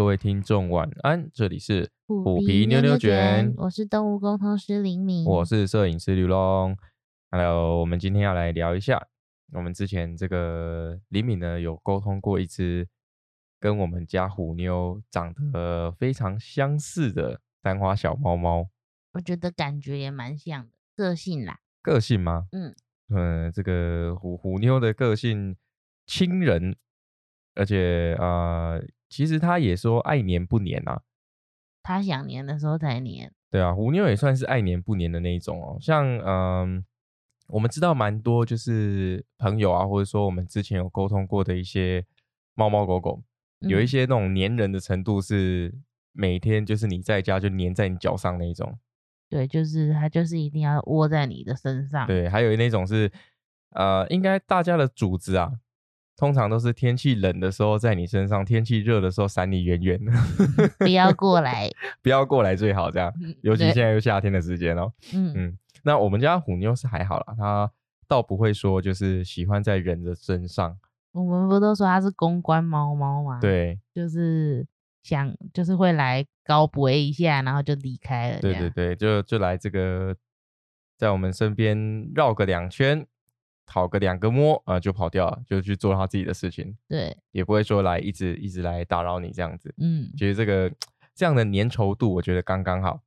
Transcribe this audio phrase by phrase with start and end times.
[0.00, 6.74] 各位听众晚安，这里是虎皮妞妞卷，我是动物沟通师林敏，我是摄影师刘龙。
[7.30, 9.08] Hello，我们今天要来聊一下，
[9.52, 12.88] 我们之前这个林敏呢有沟通过一只
[13.60, 18.70] 跟我们家虎妞长得非常相似的三花小猫猫，
[19.12, 22.46] 我觉得感觉也蛮像的，个性啦，个性吗？
[22.52, 22.74] 嗯
[23.10, 25.54] 嗯，这个虎虎妞的个性
[26.06, 26.74] 亲人，
[27.54, 31.02] 而且呃，其实他也说爱黏不黏啊。
[31.82, 35.76] 他想黏的时候才黏，对啊，虎妞也算是爱黏不黏的那一种哦。
[35.80, 36.84] 像嗯，
[37.48, 42.04] 我们知道蛮多就是朋友啊，或者说我们之前有沟通过的一些
[42.54, 43.22] 猫猫狗狗，
[43.60, 45.74] 有一嗯些那种黏人的程度是
[46.12, 48.78] 每天就是你在家就黏在你脚上那一种。
[49.30, 53.10] 对，就是它就是一定要窝在你的身上，对，还有那种是
[53.70, 55.52] 呃，应该大家的主子啊，
[56.20, 60.12] 通常都是天气冷的时候在你身上，天气热的时候闪你远远的，
[60.78, 61.70] 不要过来，
[62.02, 63.10] 不要过来最好这样。
[63.22, 64.92] 嗯尤其现在又夏天的时间哦。
[65.14, 67.70] 嗯嗯，那我们家虎妞是还好啦，它
[68.06, 70.76] 倒不会说就是喜欢在人的身上。
[71.12, 74.66] 我们不都说它是公关猫猫吗？，对就是
[75.02, 80.14] 想就是会来高博一下，然后就离开了，对对对，就就来这个
[80.98, 83.06] 在我们身边绕个两圈，
[83.72, 89.72] 讨个两个摸啊、呃就跑掉了，就去做他自己的事情，对，也不会说来一直一直来打扰你这样子。
[89.78, 90.68] 嗯，其实这个
[91.14, 93.00] 这样的粘稠度，我觉得刚刚好，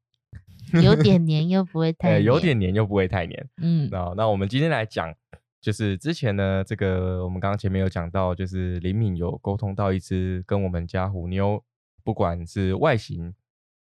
[0.82, 3.50] 有点黏又不会太呃， 有黏，点黏又不会太黏。
[3.58, 3.90] 嗯。
[3.92, 5.14] 那那我们今天来讲，
[5.60, 11.62] 就是之前呢，这个我们刚刚前面有讲到，就是林敏有沟通到一只跟我们家虎妞，
[12.06, 13.36] 不管是外形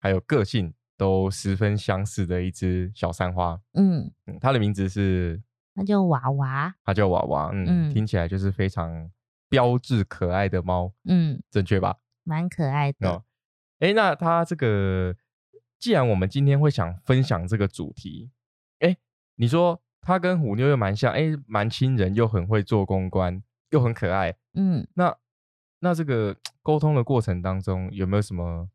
[0.00, 3.60] 还有个性都十分相似的一只小三花。
[3.74, 5.40] 嗯，嗯，它的名字是
[5.74, 9.10] 那叫娃娃，它叫娃娃，嗯，嗯听起来就是非常
[9.48, 11.96] 标致可爱的猫，嗯，正确吧？
[12.22, 13.24] 蛮可爱的，哦，
[13.80, 15.14] 哎，那它这个，
[15.78, 18.30] 既然我们今天会想分享这个主题，
[18.78, 18.96] 哎，
[19.36, 24.86] 你说它跟虎妞又蛮像，哎，蛮亲人，又很会做公关，又很可爱，嗯。
[24.94, 25.16] 那
[25.80, 28.70] 那这个沟通的过程当中，有没有什么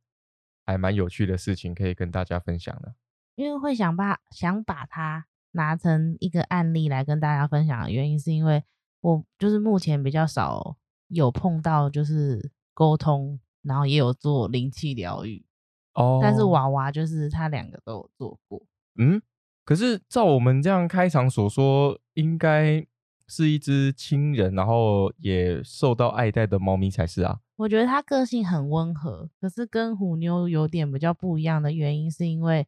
[0.65, 2.93] 还蛮有趣的事情可以跟大家分享呢？
[3.35, 8.63] 因为会想把想把它拿成一个案例来跟大家分享的原因，是因为
[9.01, 10.75] 我就是目前比较少
[11.07, 15.45] 有碰到就是沟通，然后也有做灵气疗愈，
[15.93, 18.61] 哦但是娃娃就是他两个都有做过。
[18.97, 19.21] 嗯，
[19.65, 22.85] 可是照我们这样开场所说，应该
[23.27, 27.39] 是一只亲人，然后也受到爱戴的猫咪才是啊。
[27.55, 32.67] 我觉得它个性很温和，可是跟虎妞有点比较不一样的原因，是因为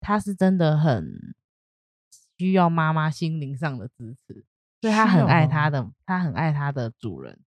[0.00, 1.34] 它是真的很
[2.38, 4.44] 需要妈妈心灵上的支持，
[4.80, 7.40] 所以它很爱它的，它很爱它的主人。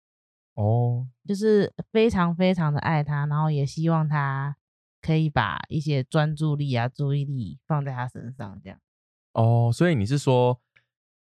[0.54, 4.56] 哦，就是非常非常的爱他，然后也希望他
[5.00, 8.80] 可以把一些专注力啊、注意力放在他身上，这样。
[9.34, 10.60] 哦，所以你是说，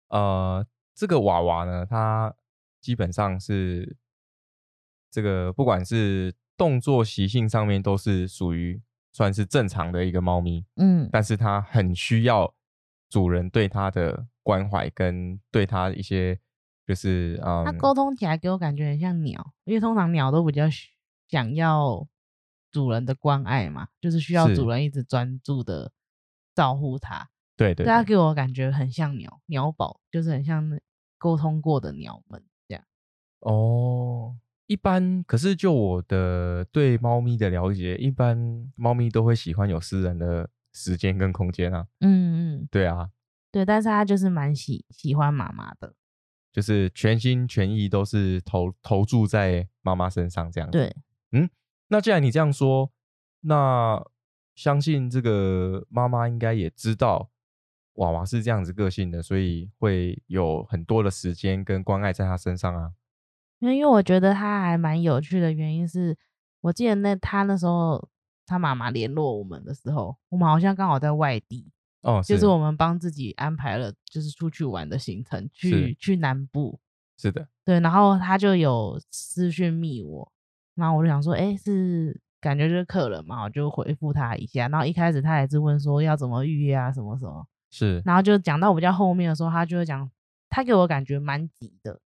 [0.09, 0.67] 呃，
[0.97, 2.35] 这个娃娃呢，它
[2.81, 3.97] 基本上是
[5.13, 8.83] 这个不管是动作习性上面都是属于
[9.13, 12.53] 算是正常的一个猫咪，嗯，但是它很需要
[13.11, 16.39] 主人对它的关怀跟对它一些
[16.87, 20.89] 就是嗯，他沟通起来给我感觉很像鸟，因为通常鸟都比较需
[21.29, 22.07] 想要
[22.71, 25.93] 主人的关爱嘛，就是需要主人一直专注的
[26.55, 27.29] 照顾它。
[27.57, 30.81] 对对对它给我感觉很像鸟，鸟宝就是很像
[31.19, 32.85] 沟通过的鸟们这样。
[33.41, 34.37] 哦。
[34.67, 38.39] 一般可是就我的对猫咪的了解，一般
[38.77, 40.49] 猫咪都会喜欢有私人的
[40.81, 41.87] 时间跟空间啊。
[42.01, 43.11] 嗯嗯，对啊，
[43.53, 45.95] 对，但是他就是蛮喜喜欢妈妈的。
[46.53, 50.77] 就是全心全意都是投投注在妈妈身上这样子。
[50.77, 50.97] 对，
[51.87, 52.91] 那既然你这样说，
[53.43, 54.05] 那
[54.57, 57.31] 相信这个妈妈应该也知道
[57.95, 62.93] 娃娃是这样子个性的，所以会有很多的时间跟关爱在他身上啊。
[63.61, 66.17] 因为我觉得他还蛮有趣的原因是，
[66.63, 68.09] 我记得那他那时候
[68.51, 71.71] 他妈妈联络我们的时候，我们好像刚好在外地，
[72.03, 72.47] 哦，就是。
[72.49, 76.81] 我们帮自己安排了就是出去玩的行程，去去南部，
[77.17, 80.33] 是的，对，然后他就有私讯密我，
[80.75, 90.11] 然后我就想说，哎，是感觉就是客人嘛，我就回复他一下，然后一开始他也是问说要怎么预约啊，什么什么，是然后就讲到比较后面的时候，他就会讲，
[90.49, 92.01] 他给我感觉蛮急的，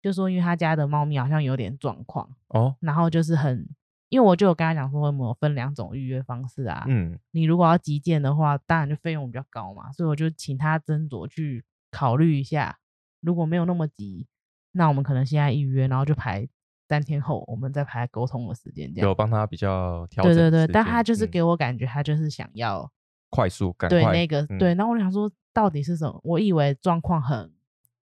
[0.00, 3.68] 就说因为他家的猫咪好像有点状况，哦，然后就是很，
[4.08, 12.78] 因为我就有跟他讲说，我们有分两种预约方式啊，嗯，你如果要急件的话，当然就费用比较高嘛，所以我就请他斟酌去考虑一下，
[13.20, 14.26] 如果没有那么急，
[14.72, 16.48] 那我们可能现在预约，然后就排
[16.88, 19.08] 三天后我们再排沟通的时间，这样。
[19.08, 21.30] 有帮他比较调整对对对，但他就是嗯。
[21.30, 22.90] 给我感觉他就是想要
[23.28, 24.58] 快速赶快对那个、嗯。
[24.58, 26.18] 对，然后我想说到底是什么？
[26.24, 27.52] 我以为状况很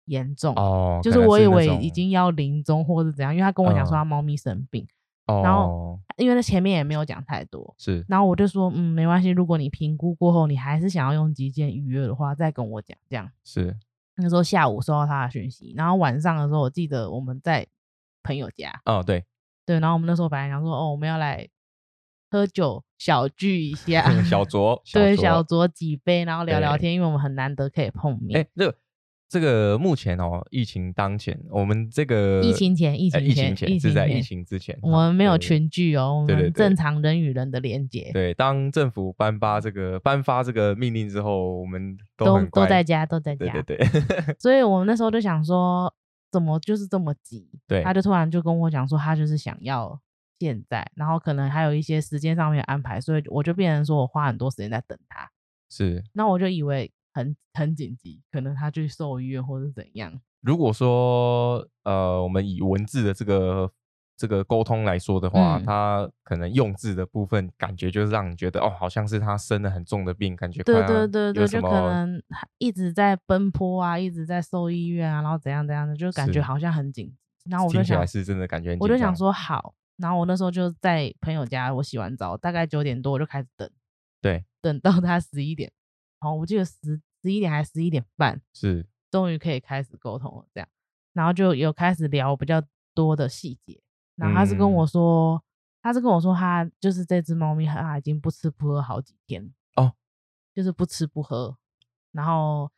[0.04, 3.98] 严重，哦，就是我以为已经要临终或者怎样，因为他跟我讲说嗯。
[3.98, 4.86] 他猫咪生病，
[5.26, 13.30] 哦，然后因为他前面也没有讲太多，是然后我就说嗯没关系，如果你评估过后你还是想要用急件预约的话，再跟我讲这样。
[13.44, 13.76] 是
[14.16, 17.66] 那时候下午收到他的讯息，然后晚上的时候我记得我们在
[18.22, 19.24] 朋友家，哦，对，
[19.66, 21.46] 对，然后我们那时候本来想说哦我们要来
[22.30, 28.40] 喝酒小聚一下， 小酌， 对，酌小酌几杯，然后聊聊天，因为我们很难得可以碰面。
[28.40, 28.78] 哎，这个
[29.28, 43.52] 这个目前哦，疫情当前，我们这个疫情前，疫呃情前，疫情前是在疫情之前，我们没有群聚哦，我们正常人与人的连接，对，当政府颁发这个颁发这个命令之后，我们都都在家，都在家。
[43.62, 45.92] 对对对， 所以我们那时候就想说，
[46.30, 47.50] 怎么就是这么急？
[47.66, 50.00] 对他就突然就跟我讲说，他就是想要
[50.38, 55.28] 现在，然后可能还有一些时间上面的安排，所以我就变成说我花很多时间在等他。
[55.68, 56.04] 是。
[56.12, 60.20] 那我就以为很很紧急，可能他去兽医院或者怎样。
[60.42, 63.72] 如果说呃，我们以文字的这个
[64.18, 65.64] 这个沟通来说的话，嗯。
[65.64, 72.22] 他可能用字的部分感觉就是让你觉得哦，好像是他生了很重的病，感觉对快要对对对，什就可么能
[72.58, 76.42] 一直在奔波啊，一直在兽医院啊，然后怎样怎样的，就感觉是。
[76.42, 77.16] 好像很紧急。
[77.50, 79.16] 然后我就想听起来，是真的感觉很我就想张。
[79.16, 83.68] 说好，然后我那时候就在朋友家，我洗完澡大概九点多我就开始等，
[84.20, 85.70] 对，等到他十一点，
[86.20, 90.68] 好，我记得十十一点还是十一点半，是终于可以开始沟通了，这样，
[91.12, 92.62] 然后就有开始聊比较
[92.94, 93.82] 多的细节。
[94.14, 95.42] 然后他是跟嗯我说，
[95.82, 99.92] 他是跟我说，他就是这只猫咪，它已经不吃不喝好几天哦，
[100.54, 101.58] 就是不吃不喝，
[102.12, 102.70] 然后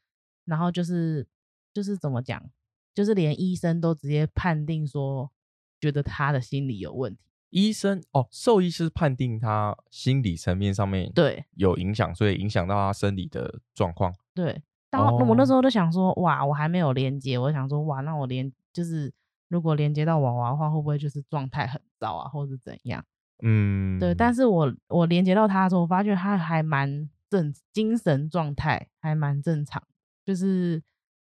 [0.47, 1.29] 然后就是
[1.75, 2.51] 就是怎么讲，
[2.95, 5.31] 就是连医生都直接判定说，
[5.79, 7.28] 觉得他的心理有问题。
[7.51, 14.15] 医生哦，兽医师判定他心理层面上面对有影响，所以影响到他生理的状况。
[14.35, 19.13] 对，然后我那时哦候就想说，哇，我还没有连接，我想说，哇，那我连就是
[19.49, 23.05] 如果连接到娃娃的话，会不会就是状态很糟啊，或是怎样？
[23.43, 29.83] 嗯，对，但是我我连接到他的时候，我发觉他还蛮正，精神状态还蛮正常，
[30.25, 30.83] 就是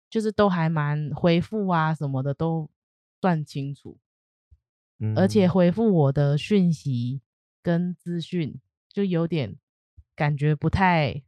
[0.09, 2.69] 就是都还蛮恢复啊什么的都
[3.21, 3.97] 算清楚，
[5.15, 5.49] 而且嗯。
[5.49, 7.21] 回复我的讯息
[7.61, 8.59] 跟资讯
[8.89, 9.57] 就有点
[10.15, 11.23] 感觉不太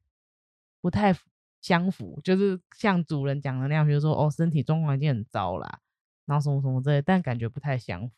[0.82, 1.16] 不太
[1.62, 5.80] 相符，就是像主人讲的那样，比如说哦身体状况已经很糟啦，
[6.26, 8.14] 然后什么什么之类，但感觉不太相符。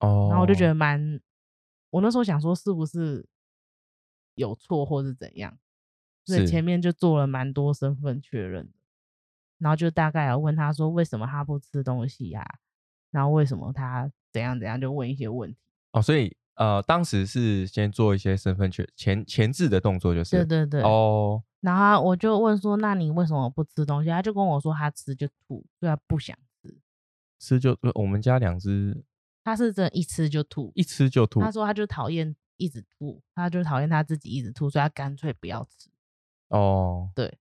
[0.00, 1.20] 哦，然后我就觉得蛮，
[1.90, 3.26] 我那时候想说是不是
[4.34, 5.58] 有错或是怎样，
[6.24, 8.72] 所以前面就做了蛮多身份确认的，
[9.58, 12.44] 然后就大概要问他说为什么他不吃东西呀、
[13.10, 15.56] 然后为什么他怎样怎样，就问一些问题。
[15.92, 24.10] 哦，所以呃，当时是先做一些身份确前前置的动作，就是对对对，哦，然后我就问说，那你为什么不吃东西？
[24.10, 26.76] 他就跟我说他吃就吐，所以他不想吃。
[27.38, 29.04] 吃就呃我们家两只
[29.44, 35.88] 他是真的一吃就吐，一吃就吐他说他就讨厌一直吐，他就讨厌他自己一直吐，所以他干脆不要吃。
[36.48, 37.38] 哦，对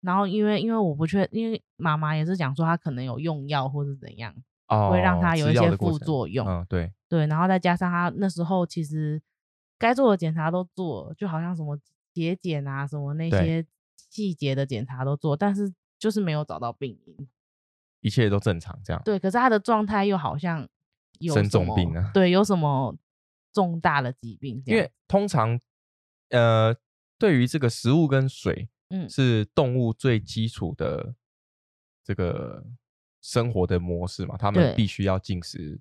[0.00, 4.34] 然后因为因为我不确，因为妈妈也是讲说他可能有用药或是怎样，
[4.68, 6.46] 哦，会让他有一些副作用。
[6.46, 9.20] 嗯，对，对，然后再加上他那时候其实
[9.78, 11.78] 该做的检查都做，就好像什么
[12.14, 13.64] 血检啊，什么那些
[13.96, 17.28] 细节的检查都做，但是就是没有找到病因。
[18.00, 19.00] 一切都正常这样。
[19.04, 20.68] 对，可是他的状态又好像
[21.18, 22.94] 有生什么重病啊对，有什么
[23.52, 24.62] 重大的疾病？
[24.66, 25.58] 因为通常
[26.28, 26.76] 呃，
[27.18, 31.14] 对于这个食物跟水，嗯是动物最基础的
[32.02, 32.64] 这个
[33.24, 35.80] 生活的模式嘛，它们必须要进食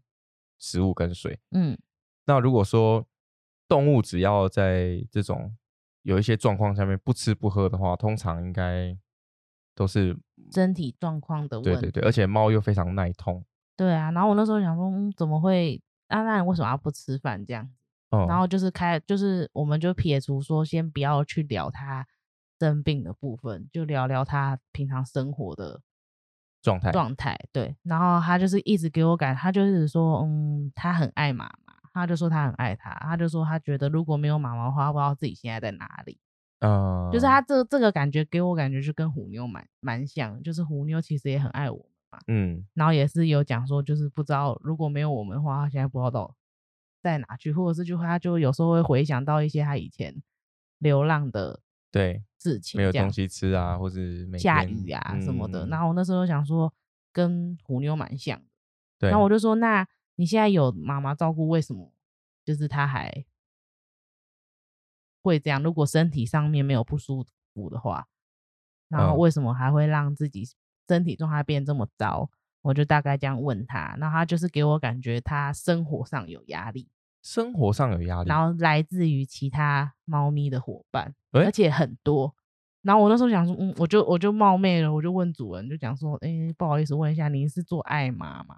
[0.58, 1.38] 食物跟水。
[1.52, 1.78] 嗯
[2.26, 3.06] 那如果说
[3.68, 5.54] 动物只要在这种
[6.04, 8.98] 有一些状况下面不吃不喝的话，通常应该
[9.76, 10.18] 都是
[10.54, 11.82] 身体状况的问题。
[11.82, 13.44] 对对对，而且猫又非常耐痛，
[13.76, 15.82] 对啊，然后我那时候想说，嗯，怎么会？
[16.08, 17.70] 啊，那你为什么要不吃饭这样？
[18.12, 22.08] 嗯，然后就是开，就是我们就撇除说，先不要去聊它
[22.58, 25.82] 生病的部分，就聊聊他平常生活的
[26.64, 26.92] 状态。
[26.92, 27.38] 状态。
[27.52, 36.18] 对，然后他就是一直给我感，他就是说，嗯，他很爱妈妈，他就说他很爱他，他就说他觉得如果没有妈妈的话，他不知道自己现在在哪里。
[36.62, 42.66] 嗯，就是他这这个感觉给我感觉就跟虎妞蛮蛮像，就是虎妞其实也很爱我们嘛，嗯。
[42.74, 46.34] 然后也是有讲说，就是不知道如果没有我们的话，他现在不知道到
[47.02, 50.16] 在哪去，或者是就他就有时候会回想到一些他以前
[50.80, 51.60] 流浪的
[51.92, 55.66] 对，事情，没有东西吃啊，或是每下雨啊什么的。
[55.66, 56.72] 嗯然后我那时候想说，
[57.14, 58.46] 跟虎妞蛮像的。
[59.00, 61.94] 对，然后我就说，那你现在有妈妈照顾，为什么
[62.44, 63.26] 就是他还
[65.22, 65.64] 会这样？
[65.64, 68.08] 如果身体上面没有不舒服的话，
[68.90, 70.46] 然后嗯为什么还会让自己
[70.88, 72.30] 身体状态变这么糟？
[72.62, 76.88] 我就大概这样问他，然后他就是给我感觉他生活上有压力，
[77.24, 82.36] 生活上有压力，然后来自于其他猫咪的伙伴，诶而且很多。
[82.82, 88.58] 然后我那时候想说，嗯，我就我就冒昧了，我就问主人，就讲说，哎，不好意思问一下，您是做爱妈吗？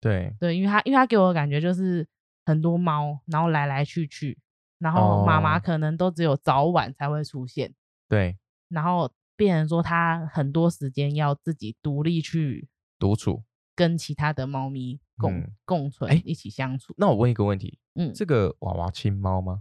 [0.00, 2.06] 对，对，因为他因为他给我的感觉就是
[2.44, 4.38] 很多猫，然后来来去去，
[4.78, 7.74] 然后妈妈哦可能都只有早晚才会出现，
[8.08, 13.42] 对，然后变成说他很多时间要自己独立去独处。
[13.74, 16.94] 跟其他的猫咪共、嗯共存，诶一起相处。
[16.96, 19.60] 那我问一个问题，嗯，这个娃娃亲猫吗？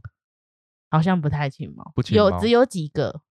[0.89, 3.21] 好像不太亲猫，不亲有只有几个，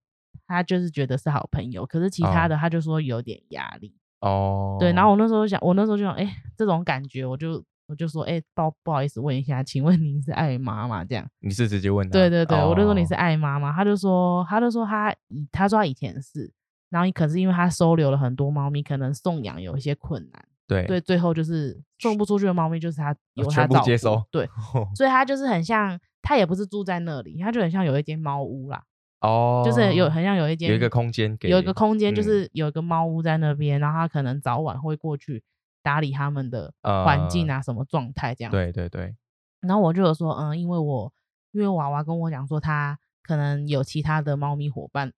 [0.46, 3.94] 他就是觉得是好朋友，可是其他哦的他就说有点压力。
[4.20, 11.28] 哦，对，然后我那时候想，我那时候就想，哎、这种感觉，我就我就说，哎、不不好意思问一下，请问您是爱妈妈这样？
[11.40, 12.12] 你是直接问他？
[12.12, 16.52] 对对对，我就说你哦是爱妈妈，他就说他就说他以他说他以前是，
[16.88, 24.48] 然后可是因为他收留了很多猫咪，可能送养有一些困难，对对，最后就是送不出去的猫咪就是他由他全部照顾接收对，
[24.96, 28.82] 所以他就是很像，他也不是住在那里，他就很像有一间猫屋啦，
[29.20, 35.42] 哦，就是有很像有一间有一个空间给有一个空间，就嗯是有一个猫屋在那边，然后他可能早晚会过去
[35.82, 38.50] 打理他们的环境啊，什么状态这样。。
[38.50, 39.14] 对对对，
[39.60, 41.12] 然后我就有说，嗯，因为我
[41.52, 45.12] 因为娃娃跟我讲说，他可能有其他的猫咪伙伴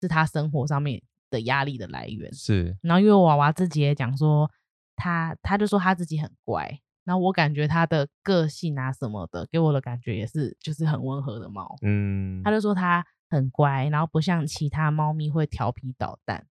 [0.00, 2.32] 是他生活上面的压力的来源。
[2.34, 4.50] 是然后因为娃娃自己也讲说，
[4.96, 11.76] 他他就说他自己很乖，然后我感觉他的个性啊什么的，给我的感觉也是就是很温和的猫。
[11.82, 16.46] 嗯，他就说他很乖，然后不像其他猫咪会调皮捣蛋，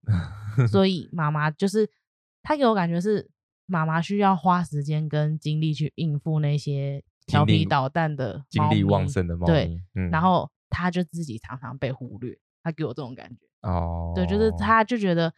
[0.69, 1.89] 所 以妈妈就是
[2.43, 3.29] 他给我感觉是
[3.65, 13.41] 妈妈需要花时间跟精力去应付那些调皮捣蛋的精力旺盛的猫对，嗯然后他就自己常常被忽略，他给我这种感觉。
[13.61, 15.33] 哦，对，就是他就觉得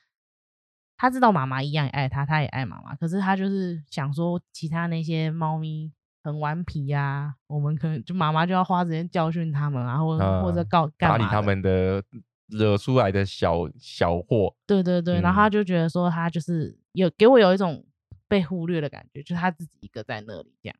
[0.97, 5.91] 他知道妈妈一样也爱他，他也爱妈妈，可是他就是想说其他那些猫咪
[6.23, 12.03] 很顽皮呀、我们可能就妈妈就要花时间教训他们啊，或者、或者嗯告干打理他们的
[12.47, 17.85] 惹出来的小小祸，对对对，然后他嗯就觉得说他就是有给我有一种
[18.27, 20.75] 被忽略的感觉，就是他自己一个在那里这样。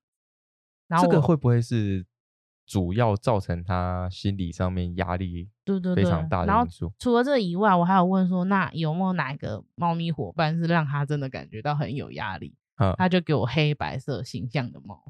[0.87, 2.05] 然后这个会不会是
[2.65, 6.91] 主要造成他心理上面压力对对对，非常大的然后因素？
[6.97, 12.55] 除了这以外，我还有问说，那有没有哪个猫咪伙伴是让他真的感觉到很有压力？
[12.77, 15.03] 嗯他就给我黑白色形象的猫。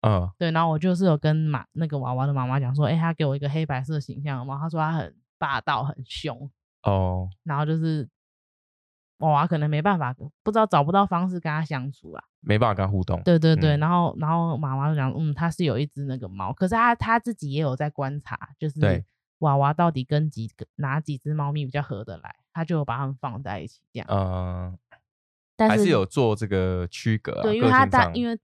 [0.00, 6.48] 嗯对，然后我就是有跟妈那个娃娃的妈妈讲说，哎、他给我一个黑白色形象的猫，他说他很霸道、很凶，
[6.84, 8.08] 哦，然后就是
[9.18, 12.22] 娃娃可能没办法，不知道找不到方式跟他相处啊。
[12.40, 19.04] 没办法跟他互动，对对对，嗯然后然后妈妈就讲，嗯，他是有一只那个猫，可是他他自己也有在观察，就是对
[19.38, 24.08] 娃娃到底跟几个哪几只猫咪比较合得来，他就有把它们放在一起这样。
[24.10, 24.78] 嗯，
[25.56, 28.38] 但是还是有做这个区隔啊，对，因为他大因为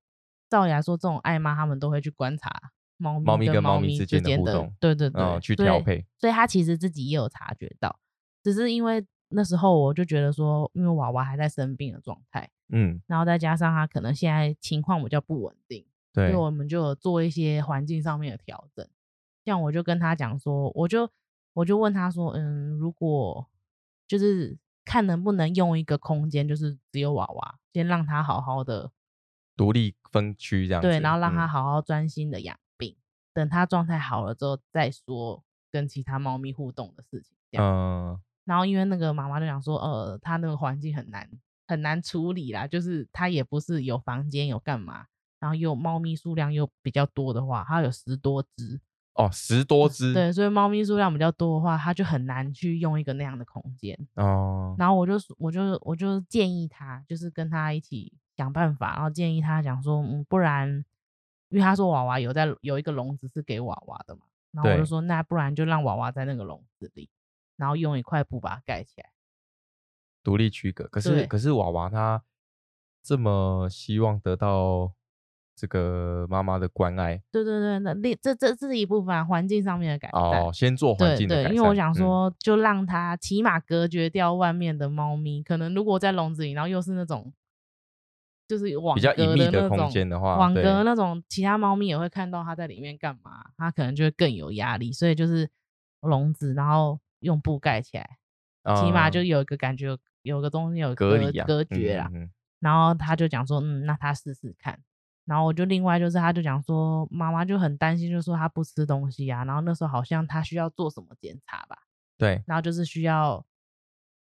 [0.49, 2.51] 照理来说，这种爱妈他们都会去观察
[2.97, 7.99] 猫咪猫咪跟猫咪之之间的互动对对对，哦去调配，所以他其实自己也有察觉到，
[8.43, 18.87] 只是因为那时候我就觉得说，因为娃娃还在生病的状态，嗯，然后再加上他可能现在情况比较不稳定，所以对，我们就有做一些环境上面的调整。
[19.45, 21.11] 像我就跟他讲说，我就
[21.53, 23.49] 我就问他说，嗯，如果
[24.07, 28.91] 就是看能不能用一个空间，就是只有娃娃，先让他好好的
[29.57, 32.97] 独立分区这样子，对，然后让他嗯好好专心的养病，
[33.33, 37.37] 等他状态好了之后再说跟其他猫咪互动的事情。
[37.51, 41.29] 这样，嗯，然后因为那个妈妈就讲说，呃，他那个环境很难
[41.67, 45.07] 很难处理啦，就是他也不是有房间有干嘛，
[45.39, 48.81] 然后又猫咪数量又比较多的话，它有十多只，
[49.15, 53.97] 哦，十多只，对，所以猫咪数量比较多的话，它就很难去用一个那样的空间。
[54.15, 60.85] 哦，然后我就我就我就建议他，就是跟他一起想办法，然后建议他讲说，嗯，不然，
[61.49, 67.09] 因为他说娃娃有在有一个笼子是给娃娃的嘛，然后我就对说，那不然就让娃娃在那个笼子里，
[67.57, 69.11] 然后用一块布把它盖起来。
[70.25, 70.89] 独立区隔。
[70.89, 72.25] 可是可是娃娃它
[73.01, 74.93] 这么希望得到
[75.57, 80.21] 这个妈妈的关爱对对对，那另这这这是一部分啊环境上面的改善。
[80.21, 81.55] 哦，先做环对对，境的改善。
[81.55, 85.43] 因为我想嗯，说，就让它起码隔绝掉外面的猫咪。
[85.43, 87.33] 可能如果在笼子里，然后又是那种
[88.49, 94.93] 就是网比较隐格秘的空那种间的话网格那种，其他猫咪也会看到它在里面干嘛，它可能就会更有压力。
[94.93, 95.49] 所以就是
[96.01, 98.19] 笼子，然后用布盖起来，
[98.77, 102.11] 起码就嗯有一个感觉，有个东西有隔隔离啊，隔绝啦。
[102.59, 104.81] 然后他就讲说，嗯，那他试试看。
[105.25, 109.45] 然后我就另外就是，他就讲说，妈妈就很担心，就说他不吃东西啊。
[109.45, 111.79] 然后那时候好像他需要做什么检查吧，
[112.19, 113.45] 对，然后就是需要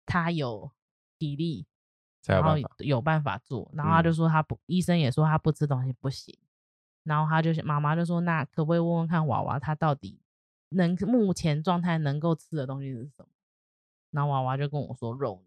[0.05, 0.71] 他有
[1.19, 1.65] 体力，
[2.25, 2.75] 然后才有办法。
[2.79, 3.69] 有办法做。
[3.73, 6.37] 然后他就嗯说他不，医生也说他不吃东西不行。
[7.03, 10.21] 然后他就妈妈就说，那可不可以问问看娃娃他到底
[10.69, 13.27] 能目前状态能够吃的东西是什么？
[14.11, 15.46] 然后娃娃就跟我说肉泥。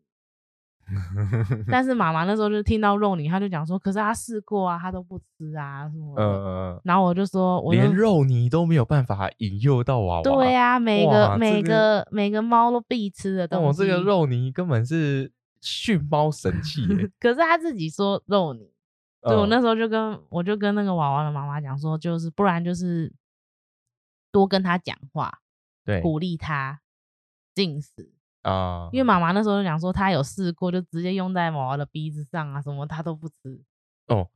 [1.71, 6.23] 但是妈妈那时候就听到肉泥，她就讲说，可是她试过啊，她都不吃啊什么的。
[6.23, 10.23] 呃，然后我就说，我连肉泥都没有办法引诱到娃娃。
[10.23, 13.79] 对啊、每个每个每个猫都必吃的东哦，西。
[13.79, 17.11] 这个肉泥根本是训猫神器耶。
[17.21, 18.71] 可是他自己说肉泥，
[19.23, 23.13] 所以我嗯那时候就跟我就跟那个娃娃的妈妈讲说，就是不然就是
[24.33, 25.41] 多跟他讲话，
[25.85, 26.81] 对鼓励他
[27.55, 28.13] 进食。
[28.43, 33.63] 啊，因为妈妈那时候就讲说，她有试过，就直接用在娃娃的鼻子上啊，什么她都不吃。
[34.09, 34.29] 哦，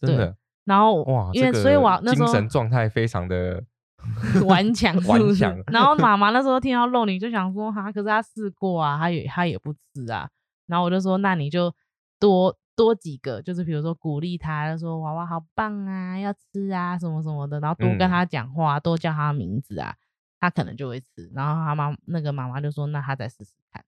[0.00, 3.62] 真的然后哇，因为这所以我那时候精神状态非常的
[4.46, 5.56] 顽强顽强？
[5.68, 6.16] 然后妈。
[6.16, 10.28] 妈那时候听到肉泥就想说哈，可是她试过啊，她也她也不吃啊。
[10.66, 11.74] 然后我就说那你就
[12.18, 18.10] 多多几个，就是比如说鼓励她，就说娃娃好棒啊，要吃啊什么什么的，然后多跟嗯。
[18.10, 19.94] 她讲话，多叫她名字啊，
[20.42, 21.30] 她可能就会吃。
[21.32, 23.84] 然后他妈那个妈妈就说那他再试试看。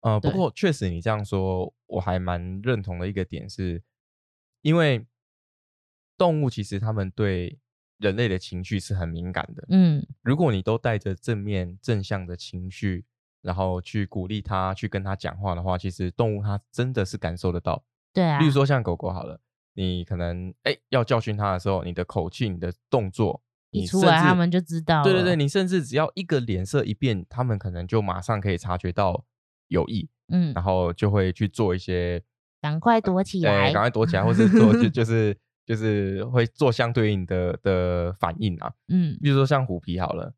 [0.00, 3.82] 呃，不对过确实你这样说，我还蛮认同的一个点是，
[4.60, 5.06] 因为
[6.18, 7.58] 动物其实他们对
[7.96, 9.64] 人类的情绪是很敏感的。
[9.70, 13.06] 嗯如果你都带着正面正向的情绪，
[13.40, 17.82] 然后去鼓励它，去跟它讲话的话，其实动物它真的是感受得到。
[18.12, 19.40] 对啊，例如说像狗狗好了，
[19.72, 23.42] 你可能哎要教训它的时候，你的口气、你的动作，
[23.74, 29.24] 一你出来他们就知道对对对，你甚至只要一个脸色一变，他们可能就马上可以察觉到
[29.68, 32.22] 有意，嗯，然后就会去做一些
[32.60, 34.88] 赶快躲起呃，来，赶快躲起来，或是做就。
[34.88, 38.72] 就 是就是会做相对应的的反应啊。
[38.88, 39.18] 嗯。
[39.20, 40.34] 比如说像虎皮好了，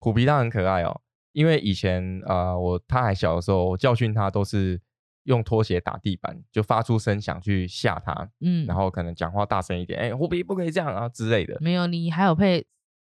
[0.00, 1.00] 虎皮它很可爱哦，
[1.32, 4.80] 因为以前呃我它还小的时候，我教训它都是
[5.24, 11.56] 用拖鞋打地板，就发出声响去吓他，嗯，然后可能讲话大声一点，哎、虎皮不可以这样啊之类的。
[11.60, 12.66] 没有你还有配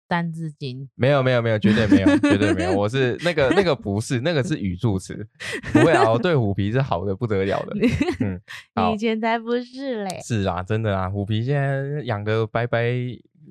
[0.09, 2.73] 三字经，没有没有没有，绝对没有， 绝对没有。
[2.73, 5.27] 我是那个那个不是，那个是语助词，
[5.73, 7.75] 不会啊，我对虎皮是好的不得了的。
[8.23, 8.39] 嗯，
[8.87, 12.89] 你以前才不是嘞，是啊，真的啊，虎皮现在养的白白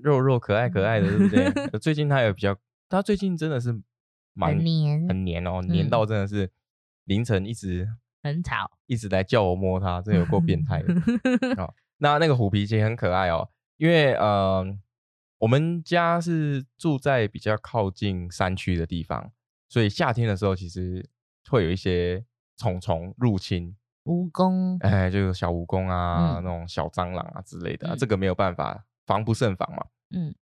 [0.02, 1.28] 肉肉可爱可爱的，对不
[1.70, 1.78] 对？
[1.78, 2.56] 最近它有比较，
[2.88, 3.78] 它最近真的是
[4.32, 6.50] 蛮黏，很黏哦，黏嗯到真的是
[7.04, 7.86] 凌晨一直
[8.26, 10.94] 很吵，一直来叫我摸它，这有够变态的。
[11.62, 14.66] 哦，那那个虎皮其实很可爱哦，因为呃，
[15.38, 19.32] 我们家是住在比较靠近山区的地方，
[19.68, 21.08] 所以夏天的时候其实
[21.48, 22.24] 会有一些
[22.56, 29.86] 虫虫入侵，蜈蚣，哎，就是小蜈蚣啊，嗯那种小蟑螂啊之类的啊、嗯这个没有办法，防不胜防嘛。
[30.10, 30.34] 嗯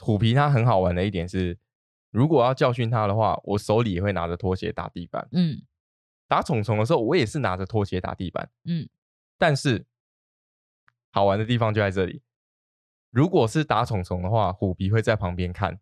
[0.00, 1.58] 虎皮它很好玩的一点是，
[2.12, 5.26] 如果要教训它的话，我手里也会拿着拖鞋打地板。
[5.32, 5.60] 嗯
[6.28, 8.48] 打虫虫的时候，我也是拿着拖鞋打地板。
[8.64, 8.88] 嗯，
[9.38, 9.84] 但是
[11.10, 12.22] 好玩的地方就在这里，
[13.10, 15.80] 如果是打虫虫的话，虎皮会在旁边看，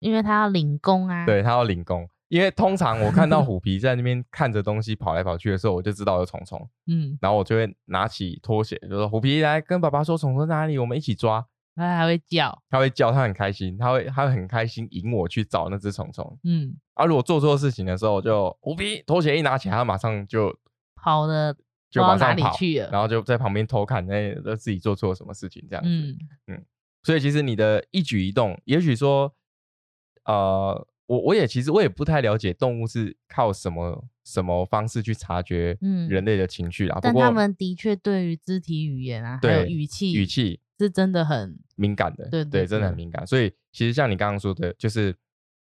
[0.00, 2.08] 因为他要领功啊，对他要领功。
[2.28, 11.46] 因为通常我看到 虎皮在那边看着东西跑来跑去的时候，我就知道有虫虫，嗯，然后我就会拿起拖鞋，就说虎皮来跟爸爸说虫虫在哪里，我们一起抓。
[11.76, 16.38] 他还会叫，他会叫，他很开心，他会他会很开心引我去找那只虫虫。
[16.44, 20.56] 嗯，啊，如果做错事情的时候，就无皮拖鞋一拿起来，他马上就
[20.94, 21.54] 跑的
[21.90, 25.90] 就道哪往上跑，里去了，然后就在旁边偷看，那那自己做错什么事情这样子。
[26.46, 26.64] 嗯
[27.02, 29.30] 所以其实你的一举一动，也许说，
[30.24, 36.94] 呃，我我也其实我也不太了解动物是靠什么什么方式去察觉嗯人类的情绪啦。
[36.94, 43.26] 不但他们的确对于肢体语言啊，还有对语气，语气是真的很，敏感的，对对真的很敏感。
[43.26, 45.14] 所以其实像你刚刚说的，就是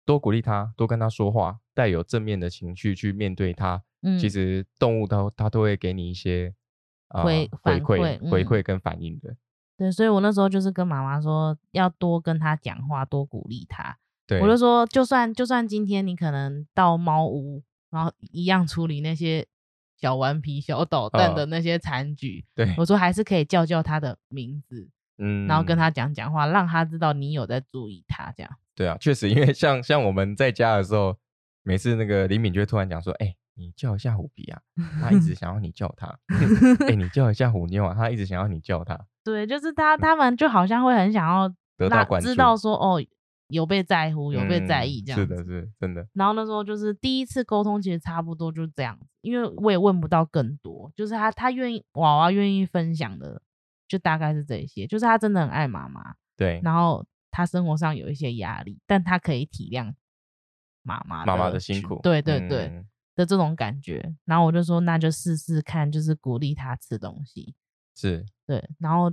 [0.08, 3.84] 多鼓励他，多跟他说话，带有正面的情绪去面对他。
[4.02, 6.54] 嗯，其实动物都它都会给你一些
[7.10, 9.36] 呃回回反馈馈、回嗯馈跟反应的。
[9.76, 13.98] 对，所以我那时候就是跟妈妈说，要多跟他讲话，多鼓励他。
[14.26, 19.46] 对，我就说，就算就算今天你可能到猫屋，然后一样处理那些
[19.98, 28.52] 小顽皮、小捣蛋的嗯那些残局，对，我说还是可以叫叫他的名字，嗯然后跟他讲讲话，让他知道你有在注意他，这样。
[28.78, 31.18] 对啊，确实，因为像像我们在家的时候，
[31.64, 34.62] 每次那个李敏就会突然讲说：“哎、你叫一下虎皮啊，
[35.02, 36.08] 他一直想要你叫他。
[36.88, 38.96] 哎、你叫一下虎妞啊，他一直想要你叫他。
[39.26, 43.04] 对，就是他他们就好像会很想要得到知道说哦
[43.48, 45.36] 有被在乎，有被在嗯意这样子。
[45.36, 46.08] 是的，是真的。
[46.14, 53.42] 然后那时候就是第一次沟通，其实差不多就是这样子，因为我也问不到更多，就是他他愿意娃娃愿意分享的
[53.88, 59.94] 就大概是这些，就是他真的很爱妈妈，对，然后他生活上有一些压力，但他可以体谅
[60.84, 62.88] 妈妈妈妈的辛辛苦，对对对、嗯。
[63.16, 64.14] 的这种感觉。
[64.26, 67.56] 然后我就说那就试试看，就是鼓励他吃东西。
[67.96, 69.12] 是，对，然后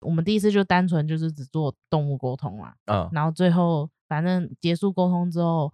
[0.00, 5.72] 我们第一次就单纯就是只做动物沟通嘛，嗯，然后最后反正结束沟通之后，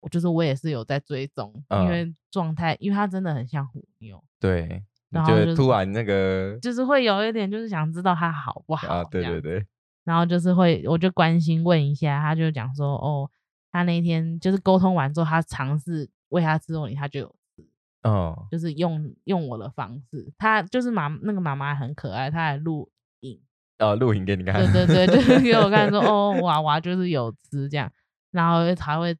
[0.00, 1.84] 我就是我也是有在追踪，嗯。
[1.84, 9.66] 因为状态，因为他真的很像虎妞，对，然后就是突然那个就是会有一点就是想知道他好不好啊，对对对，
[10.06, 13.28] 然后就是会我就关心问一下，他就讲说哦，
[13.70, 17.64] 他那天就是沟通完之后，他尝试喂他吃肉泥，他就有吃，
[18.08, 22.88] 哦，就是用用我的方式，他就是妈那个妈妈很可爱，她还录
[23.20, 23.40] 影。
[23.80, 27.92] 哦，录影给你看，对对对， 就是给我看说 哦，娃娃就是有吃这样，
[28.30, 29.14] 然后还会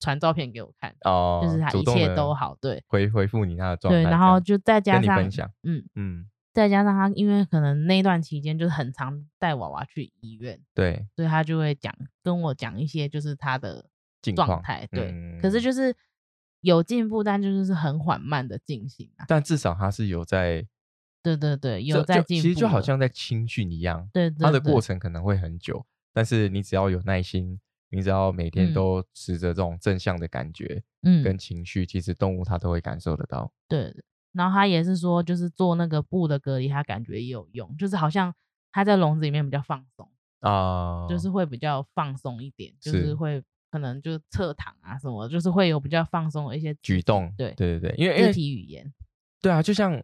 [0.00, 13.88] 传照片给我看，哦，就是他一切都好，对回回复你他的状态对，然后就再加上分享，嗯，嗯，再加上他因为可能那段期间就是很常带娃娃去医院，对，所以他就会讲跟我讲一些就是他的
[14.34, 15.62] 状态，对，可是嗯。
[15.62, 15.96] 就是
[16.60, 20.64] 有进步，但就是是很缓慢的进行啊，但至少他是有在，
[21.20, 27.58] 对对对，有在进步，其实就好像在青训一样，对对它的过程可能会很久，但是你只要有耐心，
[27.90, 28.74] 你只要每天嗯。
[28.74, 31.24] 都持着这种正向的感觉嗯。
[31.24, 33.52] 跟情绪，其实动物它都会感受得到。
[33.66, 33.92] 对，
[34.32, 38.34] 然后他也是说，就是做那个布的隔离，他感觉也有用，就是好像
[38.70, 43.14] 他在笼子里面比较放松，啊，就是会比较放松一点，就是是。
[43.14, 48.92] 会可能就侧躺啊什么，就是会有比较放松的一些举动，对对对对，因为因肢体语言，
[49.40, 50.02] 对啊，就像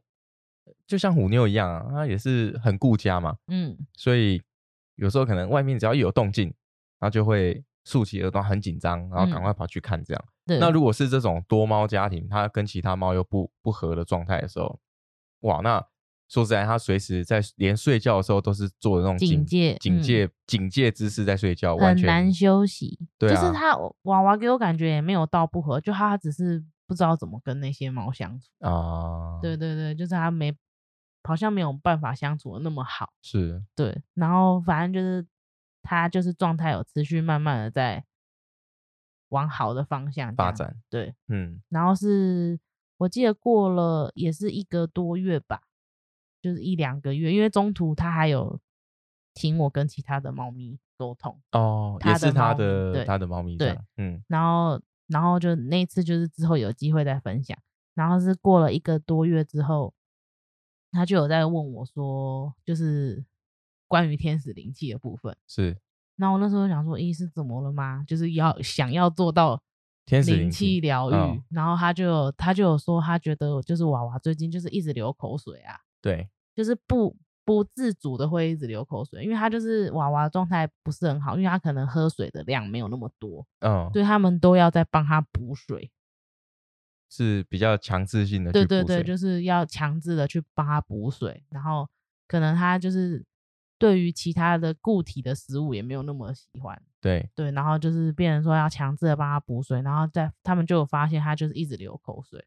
[0.87, 3.77] 就像虎妞一样啊，它也是很顾家嘛，嗯。
[3.95, 4.43] 所以
[4.95, 6.55] 有时候可能外面只要一有动静，
[6.99, 9.43] 它就会竖起耳朵，很紧张，然后赶嗯。
[9.43, 10.25] 快跑去看这样。
[10.38, 14.81] 对，那如果是这种多猫家庭，它跟其他猫又不不合的状态的时候，
[15.41, 15.85] 哇，那
[16.29, 22.99] 说实在，它随时在连睡觉的时候都是做的那种警戒嗯警戒、警戒姿势在睡觉，完全很难休息。
[23.19, 28.49] 对啊就是他娃娃给我感觉也没有到不合，就他只是不知道怎么跟那些猫相处。
[28.61, 30.55] 啊，对对对，就是他没
[31.25, 33.11] 好像没有办法相处的那么好。
[33.23, 35.27] 是对，然后反正就是
[35.83, 38.05] 他就是状态有持续慢慢的在
[39.29, 40.35] 往好的方向。
[40.35, 42.59] 发展，对，嗯，然后是
[42.97, 45.63] 我记得过了也是一个多月吧，
[46.41, 48.61] 就是一两个月，因为中途他还有
[49.35, 57.57] 请我跟其他的猫咪沟通，哦，也是它猫咪对的他的猫咪对，嗯，然后然后就那次就是之后有机会再分享，
[57.95, 59.95] 然后是过了一个多月之后，
[60.91, 63.25] 他就有在问我说，就是
[63.87, 65.37] 关于天使灵气的部分。
[65.47, 65.79] 是
[66.19, 68.05] 然后我那时候想说，咦，是怎么了吗？
[68.07, 69.61] 就是要想要做到灵
[70.05, 85.91] 天使灵气气疗愈，嗯然后他就他就有说，他觉得就是娃娃最近就是一直流口水啊，对，就是不不自主的会一直流口水，因为他就是娃娃状态不是很好，因为他可能喝水的量没有那么多，嗯，所以他们都要在帮他补水。
[87.11, 91.89] 是比较强制性的对对对，就是要强制的去帮他补水，然后
[92.27, 93.25] 可能他就是
[93.79, 102.45] 对于其他的固体的食物也没有那么喜欢，对，对，然后就是变成说要强制的帮他补水，然后在他们就有发现他就是一直流口水，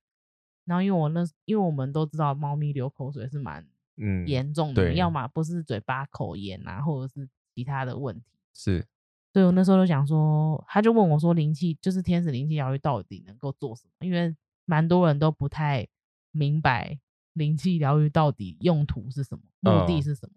[0.66, 3.66] 然后因为我那因为我们都知道猫咪流口水是蛮
[3.98, 8.26] 嗯，严重的，对要么不是嘴巴口炎啊，或者是其他的问题。
[8.54, 8.86] 是
[9.32, 14.06] 所以我那时候就想说，他就问我说，灵气就是天使灵气疗愈到底能够做什么？
[14.06, 15.88] 因为蛮多人都不太
[16.32, 17.00] 明白
[17.34, 20.34] 灵气疗愈到底用途是什么，目的嗯是什么。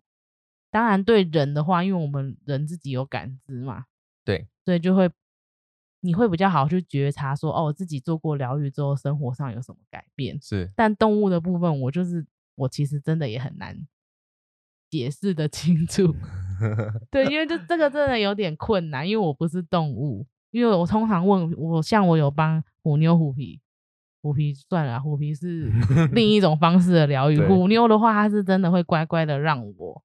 [0.75, 3.85] 当然，对人的话，因为我们人自己有感知嘛，
[4.25, 5.09] 对，所以就会
[6.01, 10.37] 你会比较好去觉察说，哦，我自己做过疗愈之后，生活上有什么改变。
[10.43, 13.87] 是但动物的部分，我就是我其实真的也很难
[14.91, 16.13] 解释的清楚。
[17.09, 23.61] 对，因为这 这个真的有点困难，因为我不是动物，因为我通常问我，像我有帮虎妞虎皮，
[24.23, 25.71] 虎皮算了啊，虎皮是
[26.11, 27.39] 另一种方式的疗愈。
[27.47, 30.03] 虎妞的话，它是真的会乖乖的让我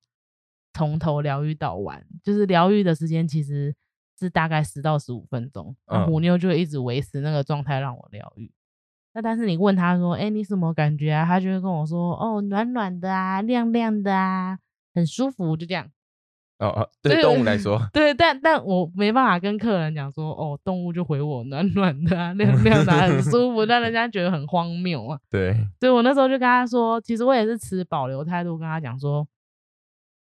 [0.74, 3.76] 从头疗愈到完，就是疗愈的时间其实
[4.18, 8.52] 是大概十到十五分钟，虎妞就会一直维持那个状态让我疗愈。
[9.14, 11.26] 那但是你问他说，哎、你什么感觉啊？
[11.26, 14.60] 他就会跟我说，哦，暖暖的啊，亮亮的啊，
[14.94, 15.90] 很舒服，就这样。
[16.60, 25.18] 哦哦， 对对动物来说， 对，但但我没办法跟客人讲说，哦，动物就回我暖暖的啊，亮亮的、啊，很舒服，让人 家觉得很荒谬啊。
[25.30, 29.28] 对，所以我那时候就跟他说，其实我也是持保留态度跟他讲说，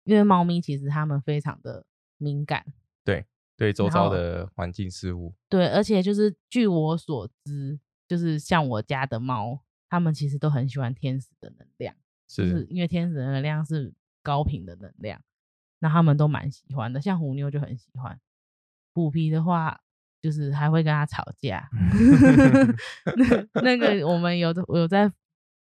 [0.08, 1.86] 因为猫咪其实它们非常的
[2.17, 2.65] 敏感，
[3.04, 3.26] 对
[3.58, 11.93] 对周遭的环境事物，对，而且就是据我所知，就是像我家的猫，它们其实都很喜欢天使的能量，
[12.26, 13.93] 就是是因为天使的能量是
[14.24, 15.22] 高频的能量，
[15.80, 17.02] 那它们都蛮喜欢的。
[17.02, 18.17] 像虎妞就很喜欢，
[18.93, 19.82] 虎皮的话
[20.22, 21.70] 就是还会跟他吵架。
[23.54, 25.12] 那那个我们有有在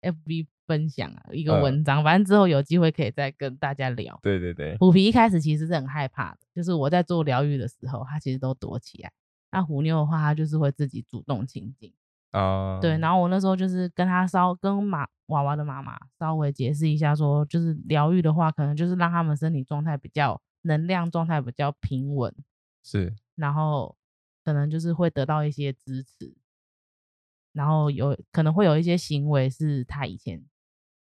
[0.01, 4.17] FB 分享啊一个嗯文章，反正之后有机会可以再跟大家聊。
[4.23, 9.11] 对对对，虎皮一开始其实是很害怕的，就是我在做疗愈的时候，他其实都躲起来。
[9.51, 11.93] 那虎妞的话，他就是会自己主动亲近。
[12.31, 22.33] 啊，对，然后我那时候就是跟他稍跟妈娃娃的妈妈稍微解释一下说就是疗愈的话，可能就是让他们身体状态比较能量状态比较平稳，
[22.85, 23.97] 是然后
[24.45, 26.33] 可能就是会得到一些支持，
[27.53, 30.41] 然后有可能会有一些行为是他以前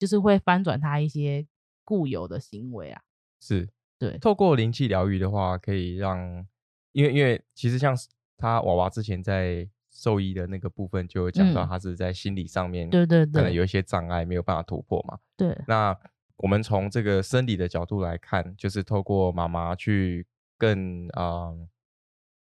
[0.02, 1.46] 就是会翻转他一些
[1.84, 3.00] 固有的行为啊。
[3.40, 3.68] 是，
[4.00, 6.44] 对，透过灵气疗愈的话，可以让，
[6.90, 7.96] 因为因为其实像
[8.36, 15.20] 他娃娃之前在兽医的那个部分就有讲到，嗯他是在心理上面对对对可能有一些障碍没有办法突破嘛。
[15.36, 15.96] 对，那
[16.38, 20.26] 我们从这个生理的角度来看，就是透过妈妈去
[20.58, 21.68] 更啊、呃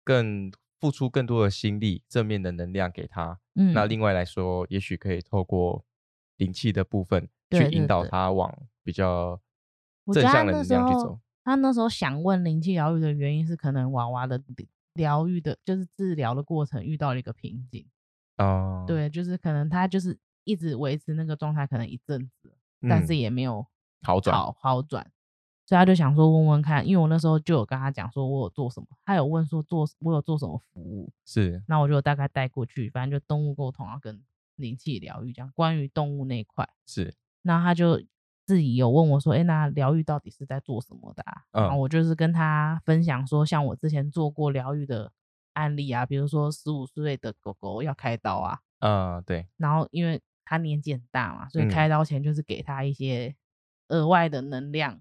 [0.05, 3.38] 更付出更多的心力、正面的能量给他。
[3.57, 5.85] 嗯，那另外来说，也许可以透过
[6.38, 9.41] 灵气的部分去引导他往比较
[10.12, 11.21] 正向的能量去走。
[11.45, 17.87] 他那时候想问灵气疗愈的原因是，可能娃娃的疗疗愈的，就是治疗的过程遇到了一个瓶颈。
[18.37, 22.53] 啊、对，就是可能他就是一直维持那个状态，可能一阵子，
[22.88, 23.65] 但是嗯也没有
[24.03, 24.37] 好转。
[24.37, 25.05] 好好转，
[25.67, 31.62] 所以他就想说问问看，因为我那时候就有跟他讲说我有做什么，他有问说做我有做什么服务，是。
[31.69, 34.21] 那我就大概带过去，反正就动物沟通啊跟
[34.57, 38.03] 灵气疗愈这样，关于动物那一块，是那他就
[38.45, 41.43] 自己有问我说，哎，那疗愈到底是在做什么的啊？
[41.53, 41.79] 然后嗯。
[41.81, 45.13] 我就是跟他分享说，像我之前做过疗愈的
[45.53, 51.69] 案例啊，比如说十五岁的狗狗要开刀啊，嗯、对，然后因为他年纪很大嘛，所以嗯。
[51.69, 53.35] 开刀前就是给他一些
[53.89, 55.01] 额外的能量，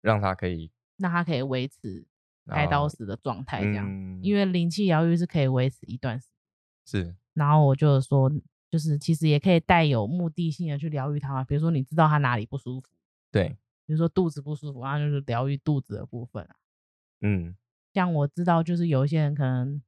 [0.00, 2.06] 让他可以让他可以维持
[2.46, 3.86] 开刀哦时的状态这样。
[3.88, 6.26] 嗯因为灵气疗愈是可以维持一段时
[6.84, 7.16] 间，是。
[7.34, 8.28] 然后我就有说，
[8.70, 12.86] 就是其实也可以带有目的性的去疗愈它嘛，比如说你知道它哪里不舒服，
[13.30, 16.56] 对，比如说肚子不舒服，然后就是疗愈肚子的部分啊。
[17.20, 17.56] 嗯
[17.94, 19.82] 像我知道，就是有一些人可能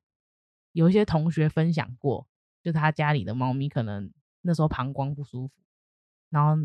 [0.73, 2.27] 有一些同学分享过，
[2.63, 4.11] 就他家里的猫咪可能
[4.43, 5.53] 那时候膀胱不舒服，
[6.31, 6.57] 然后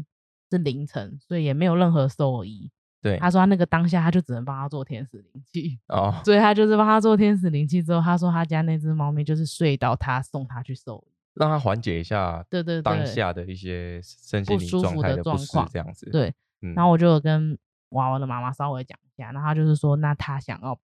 [0.50, 2.72] 是凌晨，所以也没有任何兽医。
[3.02, 11.15] 对，他说他那个当下他就只能帮他做天使灵气，哦 所以他就是帮他做天使灵气之后，他说他家那只猫咪就是睡到他送他去兽医。
[11.36, 16.10] 让他缓解一下对对当下的一些身心灵不舒服状态的不适的状况这样子。
[16.10, 17.58] 对，嗯，然后我就有跟
[17.90, 20.80] 娃娃的妈妈稍微讲一下，然后他就是说，那他想要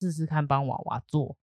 [0.00, 1.36] 试试看帮娃娃做，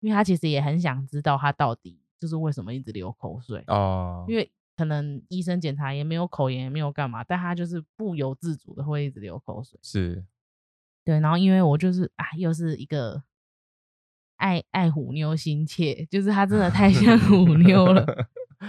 [0.00, 9.78] 因为他其实也很想知道他到底就是为什么一直流口水，哦，因为可能医生检查也没有口炎，也没有干嘛，但他就是不由自主的会一直流口水。
[9.82, 10.24] 是
[11.04, 13.22] 对，然后因为我就是啊，又是一个
[14.44, 18.04] 爱爱虎妞心切，就是他真的太像 虎妞了，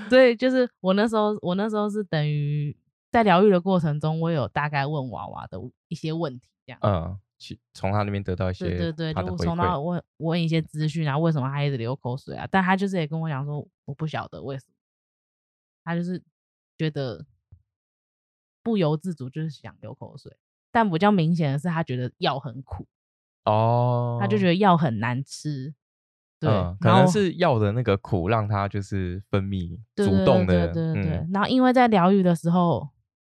[0.09, 2.73] 所以就是我那时候，我那时候是等于
[3.11, 5.59] 在疗愈的过程中，我有大概问娃娃的
[5.89, 6.79] 一些问题，这样。
[6.81, 9.81] 嗯，去从他那边得到一些对对对，就从那馈。
[9.81, 12.47] 问问一些资讯啊，为什么他一直流口水啊？
[12.49, 14.73] 但他就是也跟我讲说，我不晓得为什么，
[15.83, 16.23] 他就是
[16.77, 17.25] 觉得
[18.63, 20.37] 不由自主就是想流口水，
[20.71, 22.87] 但比较明显的是他觉得药很苦，
[23.45, 25.73] 哦，他就觉得药很难吃，
[26.39, 32.89] 对，嗯，可能是药的那个苦让他就是分泌主动的，对对对然后因为在疗愈的时候，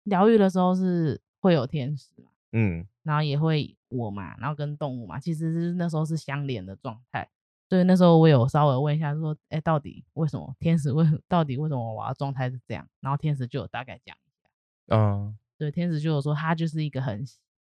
[0.04, 7.28] 疗愈的时候是会有天使嘛，嗯，然后也会我嘛，然后跟动物嘛，其实是那时候是相连的状态。
[7.68, 10.56] 所以那时候我有稍微问一下，说，哎，到底为什么？
[10.58, 12.84] 天使为到底为什么我的状态是这样？
[12.98, 17.24] 然后天使就有大概讲一下，嗯，对，天使就有说他就是一个很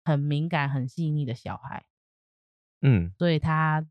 [0.06, 1.84] 很敏感、很细腻的小孩，
[2.82, 3.86] 嗯，所以他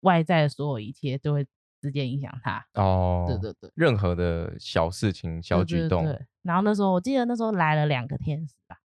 [0.00, 1.46] 外在的所有一切都会
[1.80, 2.66] 直接影响他。
[2.74, 8.78] 哦，对对对，任何的小事情、小举动，对然后那时候我记得那时候来了两个天使吧，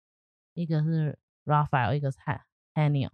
[0.55, 2.19] 一个是 Raphael，一个是
[2.75, 3.11] Haniel。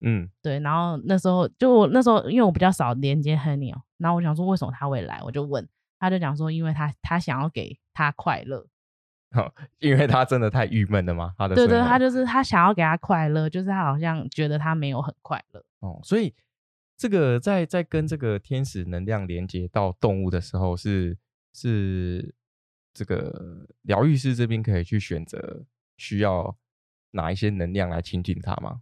[0.00, 5.66] 嗯，对，然后那时候就我那时候因为我比较少连接 Haniel，然后我想说为什么他会来，我就问，
[5.98, 8.66] 他就讲说因为他他想要给他快乐，
[9.78, 15.64] 因为他真的太郁闷了吗，他的对对，他就是他想要给他快乐，就是他好像觉得他没有很快乐。
[15.80, 16.34] 哦，所以
[16.96, 21.18] 这个在在跟这个天使能量连接到动物的时候是，
[21.52, 22.34] 是
[22.94, 25.64] 这个疗愈师这边可以去选择
[25.98, 26.56] 需要
[27.10, 28.80] 哪一些能量来亲近他吗？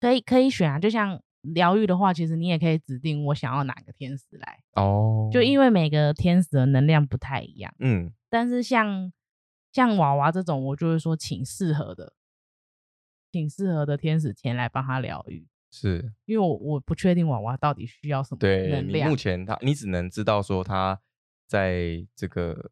[0.00, 7.74] 可以可以选啊，就像疗愈的话，其实你也可以指定我想要哪个天使来，哦，就因为每个天使的能量不太一样。
[7.78, 9.12] 嗯但是像
[9.72, 12.12] 像娃娃这种，我就会说请适合的，
[13.32, 19.16] 请适合的天使前来帮他疗愈，是因为我我不确定娃娃到底需要什么对你能量目。
[19.16, 21.00] 前他，你只能知道说他
[21.46, 22.70] 在这个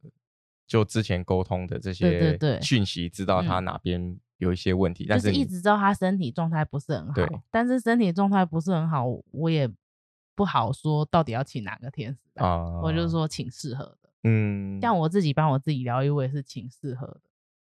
[0.66, 9.68] 就之前沟通的这些讯息，知道他嗯哪边有一些问题，但就是一直知道他身体状态不是很对好，但是身体状态不是很好，我也
[10.34, 12.46] 不好说到底要请哪个天使来。
[12.46, 17.20] 啊，我就是说请适合的，嗯，像我自己帮我自己疗愈，我也是请适合的。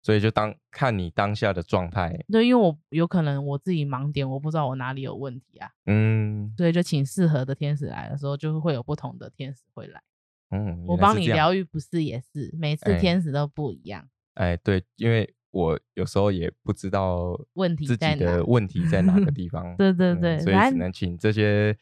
[0.02, 6.54] 所以就当看你当下的状态，对，因为我有可能我自己盲点，我不知道我哪里有问题啊，嗯。
[6.58, 10.02] 所以就请适合的天使来的时候，就会有不同的天使会来。
[10.52, 12.98] 嗯，我帮你疗愈，不是也是每次哎。
[12.98, 21.78] 天使都不一样，哎，对，因为我有时候也不知道问题自己的问题在哪个地方， 对对嗯对所以只能请这些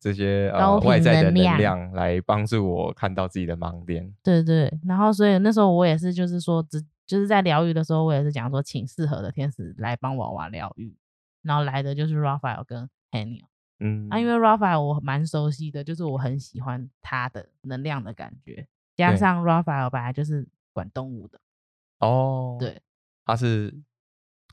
[0.00, 4.14] 这些呃外在的能能量量来帮助我看到自己的盲点。
[4.22, 4.72] 对对。
[4.86, 10.96] 然后所以那时候我也是，就是说只就是在疗愈的时候，我也是讲说请适合的天使来帮娃娃疗愈，
[11.42, 13.46] 然后来的就是 Raphael 跟 Haniel。
[13.80, 21.40] 嗯，啊，因为 Raphael 我蛮熟悉的，就是我很喜欢他的能量的感觉，加上 Raphael 本来就是管动物的，
[22.00, 22.82] 哦，，对
[23.24, 23.72] 他是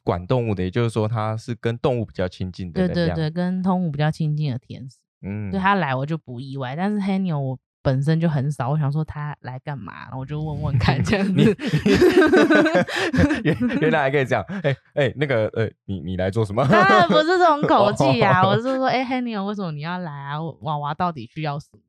[0.03, 2.87] 管动物的，也就是说它是跟动物比较亲近的。
[2.87, 11.55] 对对对，跟动物比较亲近的天使，嗯，对他来我就不意外，但是 Haniel 我本身就很少，我想说他来干嘛，我就问问看这样你子。
[13.43, 16.65] 原原来还可以这样，哎、哎、那个呃，你你来做什么？
[16.67, 20.41] 当然不是这种 口气啊，哦我是说，哎、h a n i e l 为什么你要来啊？
[20.61, 21.79] 娃娃到底需要什么？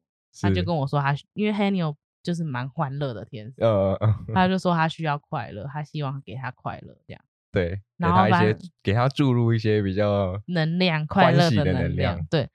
[0.43, 7.23] 他就跟我说他，因为 Haniel 就是蛮欢乐的天使，呃，呃他就说他需要快乐，他希望给他快乐这样。
[7.53, 12.47] 对，给然后他一些给他注入一些比较能量，快乐的能能量对，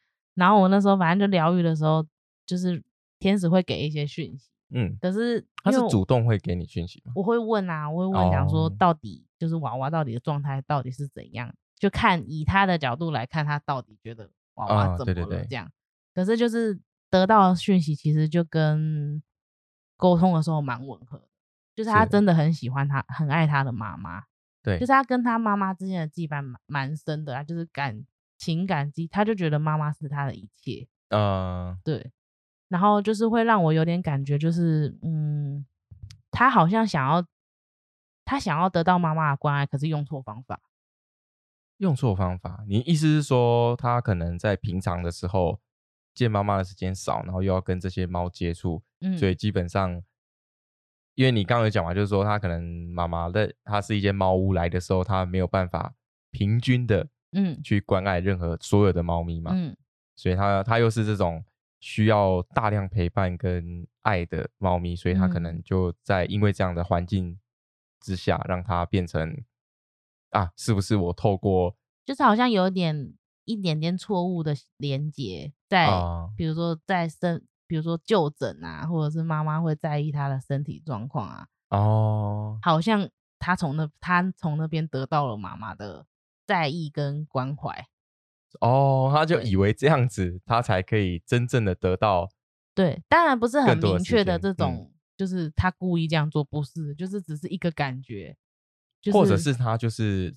[0.42, 2.04] 然后我那时候反正就疗愈的时候，
[2.48, 2.84] 就是
[3.20, 7.12] 天使会给一些讯息，嗯，可是他是主动会给你讯息吗？
[7.16, 15.72] 我会问啊，我会问讲说哦到底就是娃娃到底的状态到底是怎样，就看以他的角度来看，他到底觉得娃娃啊怎对对对么了这样。
[16.16, 16.80] 可是就是
[17.12, 19.22] 得到讯息其实就跟
[19.96, 21.28] 沟通的时候蛮吻合的，
[21.76, 24.24] 就是他真的很喜欢他，很爱他的妈妈。
[24.64, 28.04] 对，就是他跟他妈妈之间的羁绊蛮蛮深的啊，就是感
[28.42, 32.12] 情感基，他就觉得妈妈是他的一切，嗯，对，
[32.70, 35.64] 然后就是会让我有点感觉，就是嗯，
[36.32, 37.24] 他好像想要
[38.26, 40.60] 他想要得到妈妈的关爱，可是用错方法，
[41.78, 42.64] 用错方法。
[42.68, 45.60] 你意思是说，他可能在平常的时候
[46.16, 50.02] 见妈妈的时间少，然后又要跟这些猫接触，嗯，所以基本上，
[51.14, 55.94] 因为你刚刚有讲嘛，就是说他可能妈妈的他是一间猫屋来的时候，他没有办法
[56.32, 57.62] 平均的嗯。
[57.64, 59.76] 去关爱任何所有的猫咪嘛，嗯。
[60.16, 61.44] 所以他他又是这种
[61.80, 65.44] 需要大量陪伴跟爱的猫咪，所以他可嗯。
[65.44, 67.40] 能就在因为这样的环境
[68.00, 69.44] 之下，让它变成
[70.32, 73.14] 啊，是不是我透过就是好像有点
[73.46, 76.30] 一点点错误的连接在，啊。
[76.36, 82.60] 比如说在身，比如说就诊啊，或者是妈妈会在意他的身体状况啊，哦。
[82.62, 86.06] 好像他从那他从那边得到了妈妈的
[86.52, 87.88] 在意跟关怀。
[88.60, 92.30] 哦，他就以为这样子他才可以真正的得到
[92.76, 98.36] 对，当然不是很明确的这种，就是他故意这样做，不是，就是只是一个感觉，
[99.02, 100.36] 就是、或者是他就是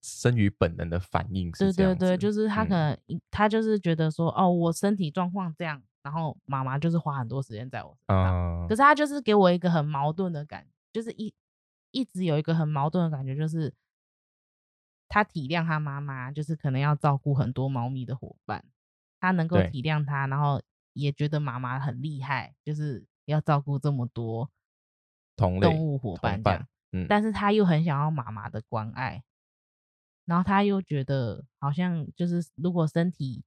[0.00, 2.70] 生于本能的反应对对对，就是他可嗯。
[2.70, 11.34] 能一、他就是觉得说，哦，我身体状况这样，然后妈妈就是花很多时间在我身上，嗯可是他就是给我一个很矛盾的感，就是一
[11.90, 13.70] 一直有一个很矛盾的感觉，就是
[15.12, 18.64] 他体谅他妈妈，就是可能要照顾很多猫咪的伙伴，
[19.20, 20.62] 他能够对体谅他，然后
[20.94, 24.50] 也觉得妈妈很厉害，就是要照顾这么多
[25.36, 29.22] 同类动物伙伴同伴这样，嗯但是他又很想要妈妈的关爱，
[30.24, 33.44] 然后他又觉得好像就是如果身体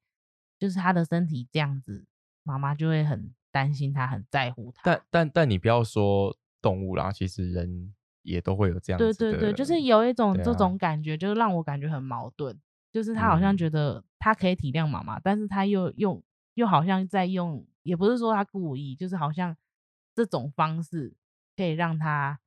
[0.60, 2.06] 就是他的身体这样子，
[2.44, 4.84] 妈妈就会很担心他，很在乎他。
[4.84, 7.96] 但但但你不要说动物啦，其实人
[8.26, 9.14] 也都会有这样子的。
[9.14, 12.60] 对对对，就是有一种这种感觉，就是让我感觉很矛盾。
[12.92, 16.24] 就是他好像嗯觉得他可以体谅妈妈，但是他又用
[16.54, 19.56] 又好像在用，也不是说他故意，就是好像
[20.14, 21.14] 这种方式
[21.58, 22.40] 可以让他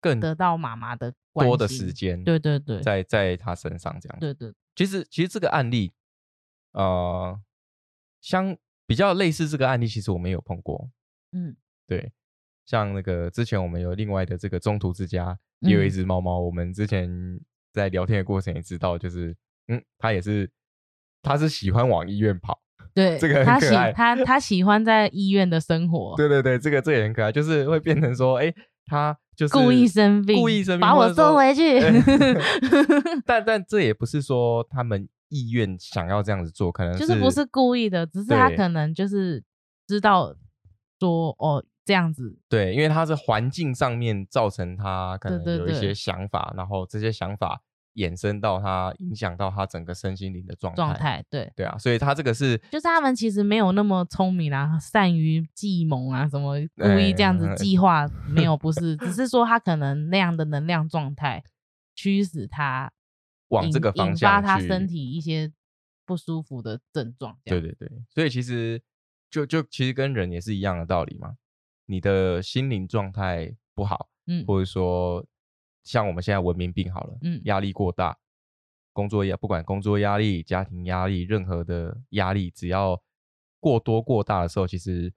[0.00, 4.18] 更得到妈妈的多的时间，对对对，在在他身上这样。
[4.20, 5.92] 对对，其实其实这个案例，
[6.70, 7.40] 呃，
[8.20, 8.56] 相
[8.86, 10.88] 比较类似这个案例，其实我们有碰过。
[11.32, 11.56] 嗯
[11.88, 12.12] 对，
[12.68, 17.10] 像那个之前我们有另外的这个中途之家，也有一嗯只猫猫，我们之前
[17.72, 19.34] 在聊天的过程也知道，就是
[19.68, 20.50] 嗯，它也是，
[21.22, 22.60] 它是喜欢往医院跑。
[22.92, 28.52] 对，这个很他喜可爱他他喜欢在医院的生活，对对对，这个这也很可爱，就是会变成说，哎，
[28.84, 31.80] 它就是故意生病，故意生病，把我送回去。
[33.24, 39.42] 但但这也不是说他们意愿想要这样子做，可能就是不是故意的，只是他可能就是
[39.86, 40.34] 知道
[40.98, 42.38] 说哦这样子。
[42.46, 47.62] 对，因为他是环境上面造成他可能有一些想法，然后这些想法。
[47.94, 61.42] 衍生到他影响到他整个身心灵的状态，状态对对啊，所以他这个是就是他们其实没有那么聪明啊，善于计谋啊，什么故意这样子计划 没有，不是，只是说他可能那样的能量状态
[61.96, 62.92] 驱使他
[63.48, 65.52] 往这个方向，引发他身体一些
[66.06, 67.36] 不舒服的症状。
[67.44, 68.80] 对对对，所以其实
[69.28, 71.34] 就就其实跟人也是一样的道理嘛，
[71.88, 75.26] 你的心灵状态不好，嗯，或者说。
[75.84, 78.14] 像我们现在文明病好了，嗯，压力过大，
[78.92, 83.00] 工作压不管工作压力、家庭压力，任何的压力，只要
[83.58, 85.10] 过多过大的时候，其实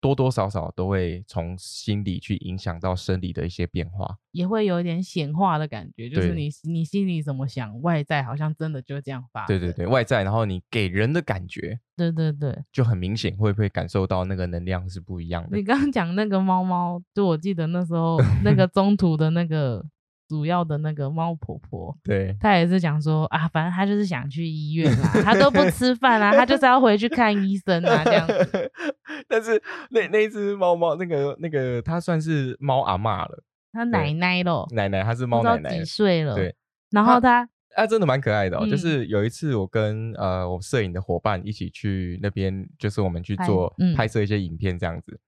[0.00, 9.46] 多多少少都会从心理去影响到生理的一些变化，也会有一点显化的感觉，就是你你心里怎么想，外在好像真的就这样发。
[9.46, 15.56] 对对对，外在，然后你给人的感觉，对对对，就很明显，会不会感受到那个能量是不一样的？
[15.56, 19.84] 你刚刚讲那个猫猫，就我记得那时候那个中途的那个。
[20.28, 28.70] 主要的那个猫婆婆，对，她也是讲说啊，反正她就是想去医院啦，她都不吃饭啊，她就是要回去看医生啊，这样子。
[29.26, 29.60] 但是
[29.90, 36.34] 那那一只猫猫，那个那个，它算是猫阿妈了，它奶奶咯，奶奶，它是猫奶奶，几岁了？
[36.34, 36.54] 对，
[36.90, 38.66] 然后它，啊，真的蛮可爱的哦。
[38.66, 45.18] 就是有一次，我跟呃我摄影的伙伴一起去那边，就是我们去做拍摄一些影片这样子，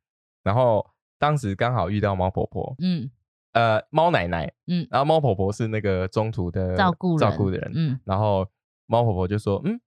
[0.42, 0.84] 然后
[1.18, 3.10] 当时刚好遇到猫婆婆，嗯。
[3.52, 8.46] 呃，猫奶奶，嗯，然后猫婆婆是那个中途的照顾照顾的人，嗯，然后
[8.86, 9.80] 猫婆婆就说，嗯，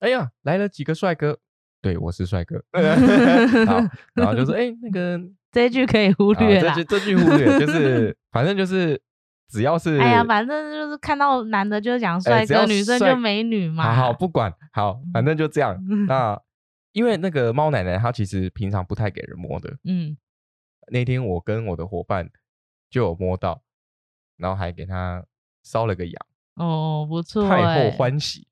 [0.00, 1.38] 哎呀，来了几个帅哥，
[1.80, 2.64] 对我是帅哥，
[3.66, 3.78] 好，
[4.14, 5.20] 然后就说，哎，那个
[5.52, 9.00] 这句可以忽略这句这句忽略，就是反正就是
[9.48, 15.78] 只要是，哎呀，反正就是看到男的就讲帅哥，女生就美女嘛，好好不管，好，反正就这样。
[16.08, 16.36] 那
[16.90, 20.16] 因为那个猫奶奶她其实平常不太给人摸的，嗯，
[20.90, 22.28] 那天我跟我的伙伴。
[22.96, 23.60] 就有摸到，
[24.38, 25.22] 然后还给他
[25.62, 28.48] 烧了个羊哦，不错，太后欢喜，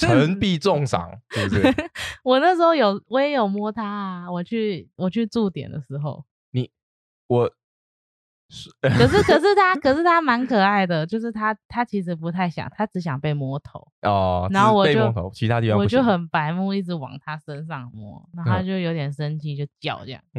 [0.00, 1.62] 臣 必重赏，是不是？
[2.24, 6.72] 我那时候有，我也有摸他啊，我去我去驻点的时候，你
[7.28, 7.52] 我。
[8.82, 14.46] 可是可是他可是他蛮可爱的，就是他他其实不太想，他只想被摸头哦。
[14.50, 20.22] 然后我就其他地方我就很白目，一直往他身上摸，然后他就有点生气，就叫这样。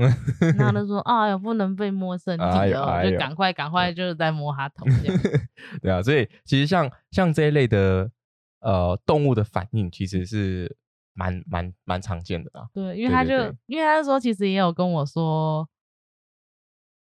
[0.58, 2.44] 然后他说：“哎呀，不能被摸身体
[2.74, 5.20] 哦，就赶快赶快就是在摸他头这样。
[5.82, 8.12] ”对啊，所以其实像像这一类的
[8.60, 10.78] 呃动物的反应，其实是
[11.16, 12.68] 蛮蛮蛮常见的啊。
[12.74, 13.34] 对，因为他就
[13.66, 15.68] 因为他说其实也有跟我说。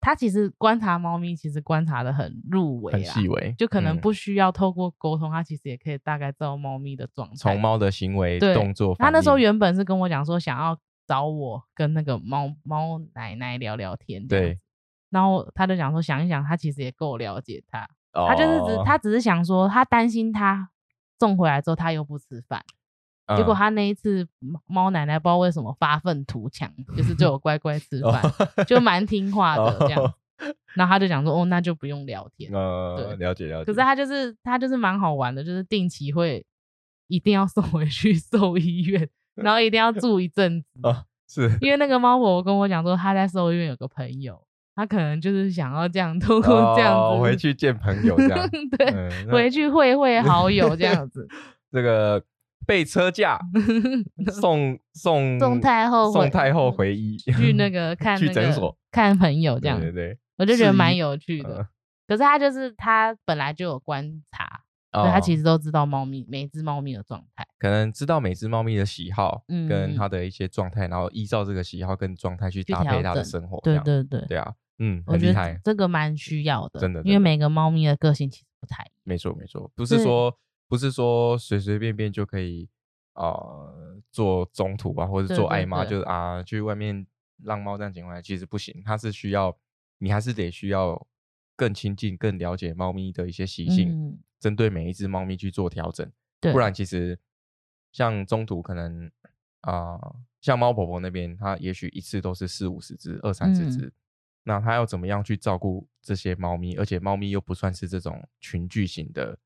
[0.01, 8.95] 他其实观察猫咪，其实观察的很入微，很细微，就可能不需要透过沟通，他其实也可以大概知道猫咪的状态，从猫的行为动作。
[8.95, 10.75] 他那时候原本是跟我讲说，想要
[11.05, 14.57] 找我跟那个猫猫奶奶聊聊天，对。
[15.11, 20.69] 然后他就讲说，想一想，他其实也够了解他，他就是只他只是想说，他担心他
[21.19, 22.63] 送回来之后他又不吃饭。
[23.37, 24.27] 结果他那一次
[24.67, 28.21] 猫奶奶不知道为什么发愤图强，就是对我乖乖吃饭，
[28.65, 30.13] 就蛮听话的这样。
[30.73, 33.65] 然后他就讲说：“哦，那就不用聊天。”对，了解了解。
[33.65, 36.43] 可是他就是他就是蛮好玩的，就是定期会
[37.07, 40.67] 一定要送回去 兽医院，然后一定要住一阵子。
[40.81, 44.41] 啊，是因为那个猫婆婆跟我讲说，他在兽医院有个朋友，
[44.75, 51.27] 他可能就是想要这样 通过这样子回去见朋友，这样 对，回去会会好友这样子。
[51.71, 52.23] 这个。
[52.65, 53.39] 被车架
[54.39, 58.77] 送送送太后送太后回医去那个 看去诊所。
[58.91, 61.67] 看朋友这样，对对，我就觉得蛮有趣的。
[62.07, 73.61] 可是他就是他本来就有观察，对他其实都知道猫咪每只猫咪的状态，可能知道每只猫咪的喜好跟它的一些状态，然后依照这个喜好跟状态去搭配它的生活。
[73.61, 74.03] 对对。
[74.03, 78.93] 对，对啊，嗯，很厉害，这个蛮需要的，真的，因为每个猫咪的个性其实不太一样。
[79.05, 80.37] 没错没错，不是说。
[80.71, 82.69] 不是说随随便便就可以
[83.11, 83.27] 啊
[84.09, 87.05] 做中途啊，或者做爱妈，就是啊去外面
[87.43, 88.81] 让猫这样捡回来，其实不行。
[88.85, 89.57] 它是需要
[89.97, 91.05] 你还是得需要
[91.57, 96.09] 更亲近、更了解猫咪的一些习性，针对每一只猫咪去做调整。
[96.53, 97.19] 不然其实
[97.91, 99.11] 像中途可能
[99.59, 99.99] 啊，
[100.39, 103.91] 像猫婆婆那边，它也许一次都是四五十只、二三十只，
[104.43, 106.77] 那它要怎么样去照顾这些猫咪？
[106.77, 109.37] 而且猫咪又不算是这种群聚型的。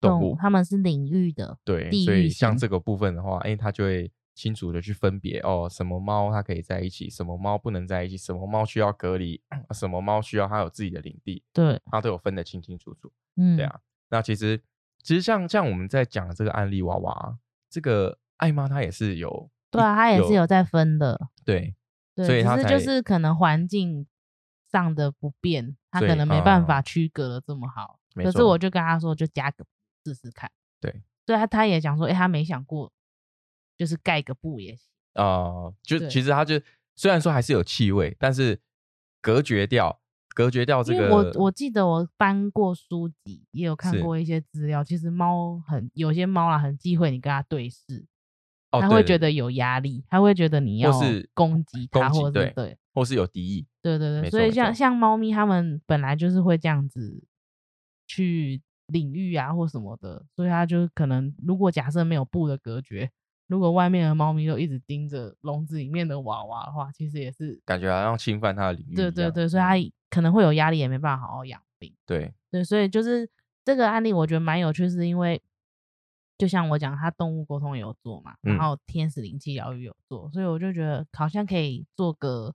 [0.00, 9.40] 动物，它们是领域的，对，所以像这个部分的话，哎，它就会清楚的去分别哦，什么猫它可以在一起，什么猫不能在一起，什么猫需要隔离，
[9.74, 13.12] 什么猫需要它有自己的领地，对，它都有分得清清楚楚。
[13.36, 14.60] 嗯，对，啊，那其实
[15.02, 17.38] 其实像像我们在讲的这个案例娃娃，
[17.68, 21.74] 这个爱妈她也是有对啊，它也是有在分的，对
[22.14, 24.06] 对，所以它就是可能环境
[24.70, 27.98] 上的不便，它可能没办嗯法区隔的这么好。
[28.14, 29.64] 可是我就跟他说，就加个
[30.04, 30.50] 试试看。
[30.80, 31.02] 对。
[31.26, 32.92] 对他他也讲说，哎、他没想过，
[33.76, 34.88] 就是盖个布也行。
[35.14, 36.60] 啊，就其实他就
[36.96, 38.60] 虽然说还是有气味，但是
[39.20, 40.00] 隔绝掉
[40.34, 48.04] 隔绝掉这个，我我记得我翻过书籍，也有看过一些资料，其实猫很有些猫啊很忌讳你跟它对视，
[48.72, 49.16] 哦它会觉。
[49.18, 57.22] 得有压力，它会觉得你要是攻击它，或者是对对或是有敌意，对对对，所以像像猫咪，它们本来就是会这样子
[58.06, 63.10] 去领域啊或什么的，所以它就可能如果假设没有布的隔绝，
[63.46, 68.94] 如果外面的猫咪都一直盯着笼子里面的娃娃的话，其实也是感觉好像侵犯它的领域。
[68.94, 71.94] 对对对，所以嗯它可能会有压力，也没办法好好养病。
[72.06, 73.28] 对对，所以就是
[73.64, 75.40] 这个案例，我觉得蛮有趣，是因为
[76.38, 82.54] 就像我讲，他动物沟通也有做嘛，嗯然后天使灵气疗愈有做，所以我就觉得好像可以做个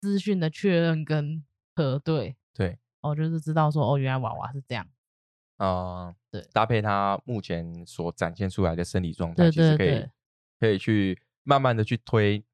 [0.00, 1.44] 资讯的确认跟
[1.74, 2.78] 核对，对
[3.10, 4.86] 哦，就是知道说哦，原来娃娃是这样，
[5.56, 10.06] 啊，对搭配他目前所展现出来的生理状态，对其实可以
[10.58, 12.44] 可以去慢慢的去推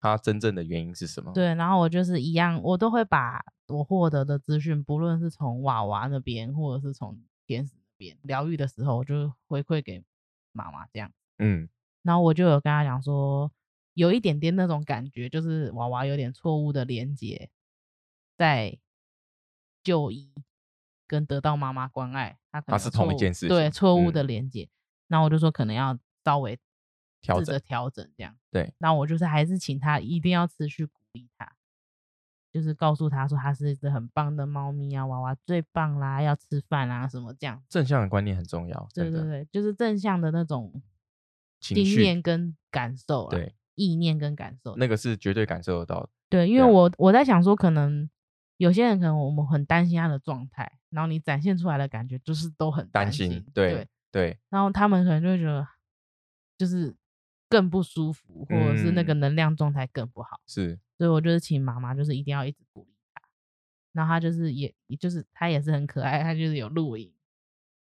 [0.00, 1.32] 他真正的原因是什么。
[1.32, 10.02] 对，然后我就是一样，我都会把我获得的资讯，不论是从娃娃那边，或者是从天使那边疗愈的时候，我就回馈给
[10.52, 11.12] 妈妈这样。
[11.38, 11.68] 嗯，
[12.02, 13.52] 然后我就有跟他讲说，
[13.94, 17.50] 有一点点那种感觉，就是娃娃有点错误的连接，
[18.36, 18.78] 在
[19.82, 20.32] 就医
[21.06, 24.68] 跟得到妈妈关爱，他可能它是同一件事情对错误嗯的连接。
[25.08, 26.58] 然后我就说可能要稍微
[27.20, 28.36] 调整调整这样。
[28.50, 31.52] 对，那我就是还是请他一定要持续鼓励他，
[32.52, 37.62] 就是告诉他说他是一只很棒的猫咪啊，娃娃最棒啦，要吃饭啊什么这样。
[37.68, 40.80] 正向的观念很重要，对对对，就是正向的那种
[41.58, 44.76] 经验跟感受啦，对，意念跟感受。
[44.76, 46.08] 那个是绝对感受得到的。
[46.28, 48.08] 对，因为我我在想说，可能
[48.60, 55.66] 有些人可能我们很担心他的状态，然后你展现出来的感觉就是都很担心，心，对对然后他们可能就会觉得
[56.58, 56.94] 就是
[57.48, 59.20] 更不舒服，或者是那个嗯。
[59.20, 60.38] 能量状态更不好。
[60.46, 63.22] 是，所以我就是请妈妈，就是一定要一直鼓励他。
[63.92, 67.10] 然后他就是也，也就是他也是很可爱，他就是有录影，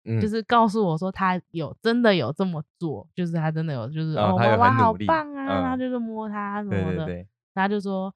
[0.05, 5.79] 嗯，就是告诉我说他有真的有这么做，就是他真的有就是、哦哦他有娃娃好棒啊，然后嗯。
[5.79, 8.11] 就是摸他什么的，对对对，他就说，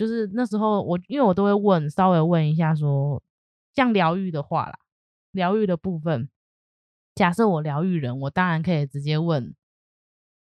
[0.00, 3.22] 就是那时候我因为我都会问，稍微问一下说，
[3.74, 4.78] 像疗愈的话啦，
[5.32, 6.30] 疗愈的部分，
[7.14, 9.54] 假设我疗愈人，我当然可以直接问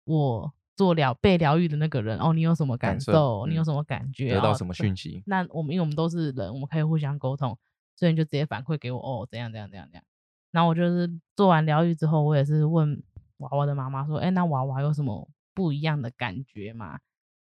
[0.05, 3.47] 我做疗被疗愈的那个人，哦，你有什么感感受受？
[3.47, 4.33] 你有嗯什么感觉？
[4.33, 5.23] 哦得到什么对讯息？
[5.25, 7.57] 那我们因为我们都是人，我们可以互相沟通，
[7.97, 10.05] 所以你就直接反馈给我，哦，怎样怎样怎样怎样。
[10.51, 13.03] 然后我就是做完疗愈之后，我也是问
[13.39, 16.99] 娃娃的妈妈说，哎，那娃娃有什么不一样的感觉吗？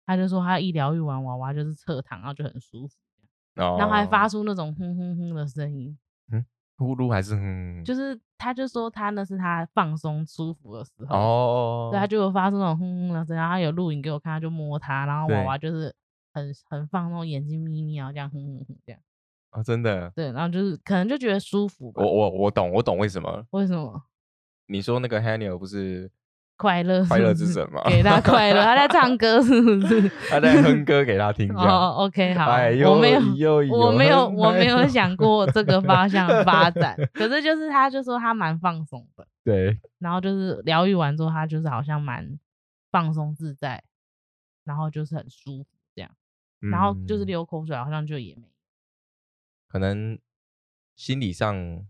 [0.06, 2.94] 他就说他一疗愈完娃娃就是侧躺，然后就很舒服，
[3.54, 5.98] 然然后还发出那种哼哼哼的声音，
[6.32, 6.46] 嗯
[6.78, 8.18] 呼噜还是哼，就是？
[8.38, 15.92] 他就说他那是他放松舒服的时候，哦，对，他就有发出那种哼哼的声音，然后他有录影给我看，他就摸他，然后娃娃就是
[16.34, 19.00] 很很放松，眼睛眯眯啊，这样哼哼哼这样。
[19.48, 22.04] 啊，真的，对，然后就是可能就觉得舒服吧。
[22.04, 24.02] 我我我懂，我懂为什么为什么？
[24.66, 26.10] 你说那个 Haniel 不是
[26.56, 27.02] 快乐。
[27.02, 27.82] 是快乐是之神吗？
[27.88, 30.08] 给他快乐， 他在唱歌是不是？
[30.28, 31.52] 他在哼歌给他听。
[31.54, 36.96] 哦，OK，好，哎，我没有，我没有，我没有想过这个方向发展。
[37.12, 42.38] 可是就是他就说他蛮放松的，对，然后就是疗愈完之后，他就是好像蛮
[42.90, 43.82] 放松自在，
[44.64, 46.10] 然后就是很舒服这样，
[46.60, 48.42] 然后就是嗯流口水好像就也没。
[49.68, 50.18] 可能
[50.94, 51.84] 心理上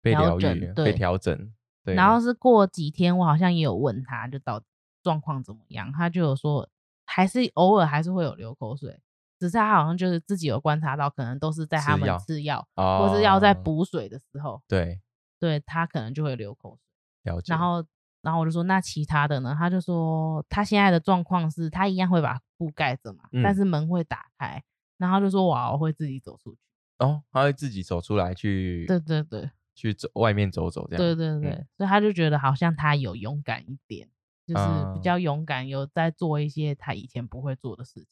[0.00, 1.52] 被调疗愈、被调整，
[1.84, 4.66] 对，然后是过几天，我好像也有问他，就到底
[5.02, 6.68] 状况怎么样，他就有说
[7.04, 9.00] 还是偶尔还是会有流口水，
[9.38, 15.00] 只是他好像就是自己有观察到，可能都是在他们吃药或是要在补水的时候，对
[15.40, 17.32] 对他可能就会流口水。
[17.32, 17.84] 了解，然后，
[18.22, 19.54] 然后我就说那其他的呢？
[19.58, 24.62] 他就说他现在的状况是他一样会把布盖着嘛，但嗯是门会打开，
[24.98, 26.58] 然后就说娃娃会自己走出去。
[26.98, 29.50] 哦，他会自己走出来去，对对对。
[29.74, 34.08] 去走外面走走这样，对对对，嗯所以他就觉得好像他有勇敢一点，
[34.46, 38.06] 就是比啊较勇敢，有在做一些他以前不会做的事情。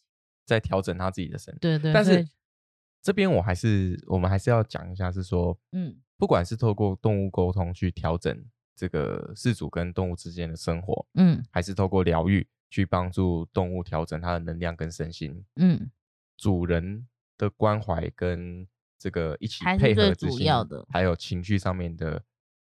[0.47, 1.61] 在调整他自己的身体。
[1.61, 2.27] 对对，但是
[3.03, 8.45] 这边我还是我们还是要讲一下，是说，嗯，不管是透过动物沟通去调整
[8.75, 15.45] 这个饲主跟动物之间的生活，嗯还是透过疗愈去帮助动物调整它的能量跟身心。
[15.57, 15.91] 嗯，
[16.37, 17.07] 主人
[17.39, 18.67] 的关怀跟
[19.01, 22.23] 这个一起配合最主执行要的还有情绪上面的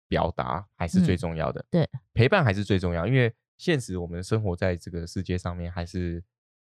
[0.09, 1.64] 表达，还是最嗯重要的。
[1.70, 6.22] 对，陪伴还是最重要，因为现实我们生活在这个世界上面，还是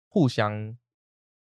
[0.09, 0.77] 互相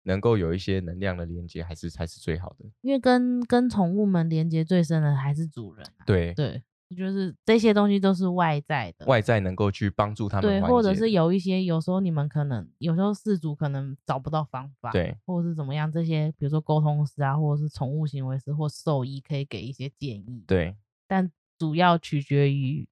[0.03, 2.67] 能够有一些能量的连接，还是才是最好的。
[2.83, 6.05] 因为跟跟宠物们连接最深的还是主人、啊。
[6.05, 6.63] 对，对，
[6.97, 9.07] 就是这些东西都是外在的。
[9.07, 20.77] 外在能够去帮助他们对，或者是有一些，有时候你们可能有时候饲主可能找不到方法，对，或者是怎么样，这些比如说沟通师啊，或者是宠物行为师或兽医可以给一些建议，对。
[21.07, 22.89] 但主要取决于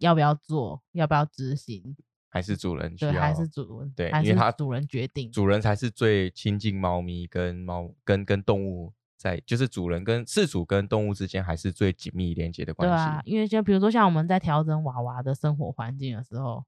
[0.00, 1.96] 要不要做，要不要执行，
[2.28, 12.94] 还是主人需对，还是主人，对，还因为他主人决定，主人才是最亲近猫咪跟猫跟跟动物在，就是主人跟饲主跟动物之间还是最紧密连接的关系。
[12.94, 16.64] 对啊，因为就比如说像我们在调整娃娃的生活环境的时候，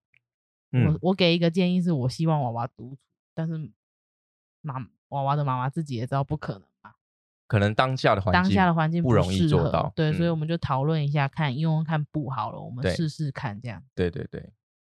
[0.72, 0.86] 嗯。
[0.86, 2.98] 我我给一个建议是我希望娃娃独处，
[3.34, 3.70] 但是
[4.60, 4.74] 妈
[5.08, 6.92] 娃娃的妈妈自己也知道不可能嘛，
[7.46, 10.30] 可能当下的环境当下的环境不容易适合做到，对，所以嗯。
[10.30, 13.82] 我们就讨论一下，看用用看不好了，我们试试看这样。
[13.94, 14.52] 对对对，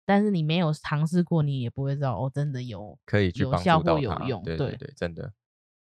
[0.06, 5.32] 但是你没有尝试过，你也不会知道哦，真的有可以去帮有效助到他或有用，对对对，真的，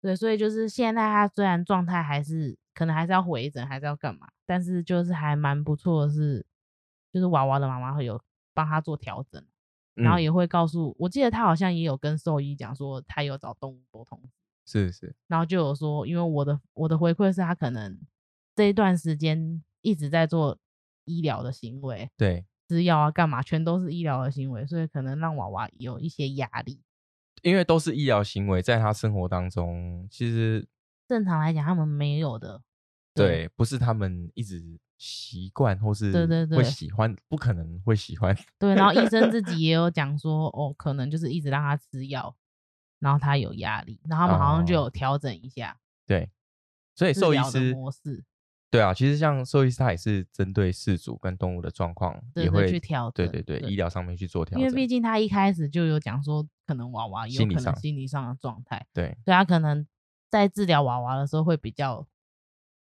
[0.02, 6.46] 对，所以就是现在他虽然状态还是可能还是要回诊，还是要干嘛，但是就是还蛮不错的是，
[7.12, 8.20] 就是娃娃的妈妈会有
[8.54, 9.44] 帮他做调整，
[9.94, 10.22] 然后嗯。
[10.22, 14.18] 也会告诉，我记得他好像也有跟兽医讲说，他有找动物沟通，
[14.64, 18.00] 是是，然后就有说，因为我的我的回馈是他可能
[18.54, 20.56] 这一段时间一直在做
[21.04, 26.80] 医疗的行为，对，吃药啊干嘛，全都是医疗的行为，所以可能让娃娃有一些压力。
[27.42, 30.66] 因为都是医疗行为，在他生活当中，其实
[31.08, 32.62] 正常来讲，他们没有的，
[33.14, 36.58] 对，不是他们一直习惯或是对对对。
[36.58, 42.36] 会喜欢，不可能会喜欢，对，然后医生自己也有讲 说，哦，可能就是一直让他吃药，
[42.98, 44.84] 然后他有压力，然后他们好像就哦。
[44.84, 46.30] 有调整一下对，
[46.94, 48.24] 所以治兽医的师模式，
[48.70, 54.44] 对啊，其实像兽医师他也是针对饲主跟动物的状况，也会去调对整对对对医疗上面去做。
[54.44, 59.18] 调整因为毕，竟他一开始就有讲说，可能娃娃有可能心理上的状态，对。
[59.24, 59.84] 所以他可能
[60.30, 62.06] 在治疗娃娃的时候会比较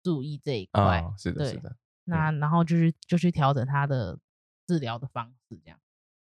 [0.01, 1.01] 注意这一块。
[1.01, 2.31] 啊，是的，是的，那。
[2.31, 4.17] 然后就是就去调整他的
[4.65, 5.77] 治疗的方式，这样。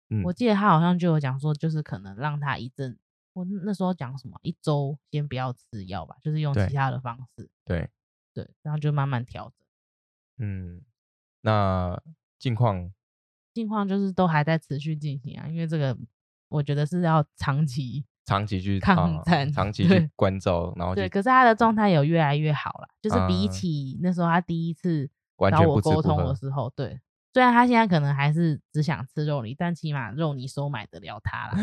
[0.09, 0.23] 嗯。
[0.23, 2.99] 我记得他好像就有讲说，就是可能让他一阵，
[3.35, 7.91] 我那时候讲什么，一周先不要吃药吧，就是用其他的方式，对，对，
[8.63, 9.67] 然后就慢慢调整。
[10.39, 10.83] 嗯，
[11.43, 12.01] 那
[12.39, 12.93] 近况？
[13.53, 15.97] 近况就是都还在持续进行啊，因为这个
[16.49, 25.09] 我觉得是要长期长期去啊抗战长 期去关照，然后对，可是他的状态有越来越好了，就是比啊起那时候他第一次
[25.51, 27.01] 找我沟通的时候，对，
[27.35, 31.59] 虽然他现在可能还是只想吃肉泥，但起码肉泥收买得了他啦。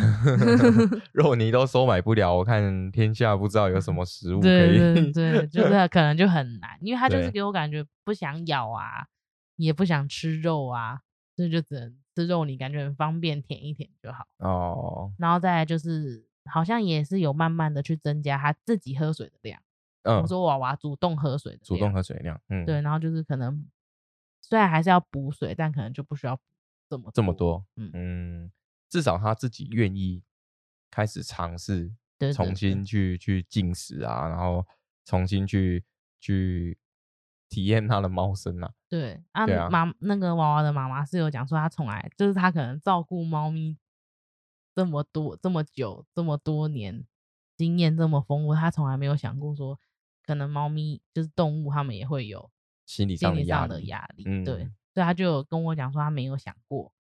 [1.14, 5.12] 肉泥都收买不了，我看天下不知道有什么食物可对以对
[5.42, 9.08] 对，就是可能就很难，因为他就是对给我感觉不想咬啊，
[9.56, 11.00] 也不想吃肉啊，
[11.38, 14.26] 所以就只能吃肉泥，感觉很方便，舔一舔就好。
[14.40, 19.58] 哦，然后再来就是，好像也是有慢慢的去增加他自己喝水的量。
[20.04, 23.66] 嗯我，说娃娃主动喝水的主动喝水量，嗯，对，然后就是可能
[24.42, 26.38] 虽然还是要补水，但可能就不需要
[26.90, 27.92] 这么这么多，嗯。
[27.94, 28.52] 嗯，
[28.90, 30.22] 至少他自己愿意
[30.90, 31.94] 开始尝试，
[32.34, 32.84] 重新。
[32.84, 34.66] 去去进食啊，然后
[35.06, 35.86] 重新去
[36.20, 36.78] 去
[37.48, 39.70] 体验他的猫生啊，对啊，对啊。
[39.70, 43.78] 妈那个娃娃的妈妈是有讲说，她从来就是她可能照顾猫咪
[44.76, 47.06] 这么多这么久这么多年，
[47.58, 49.80] 经验这么丰富，她从来没有想过说，
[50.26, 52.52] 可能猫咪就是动物，它们也会有
[52.86, 54.24] 心理上的压力，压力。
[54.26, 54.64] 嗯对，
[54.94, 56.92] 所以他就有跟我讲说，他没有想过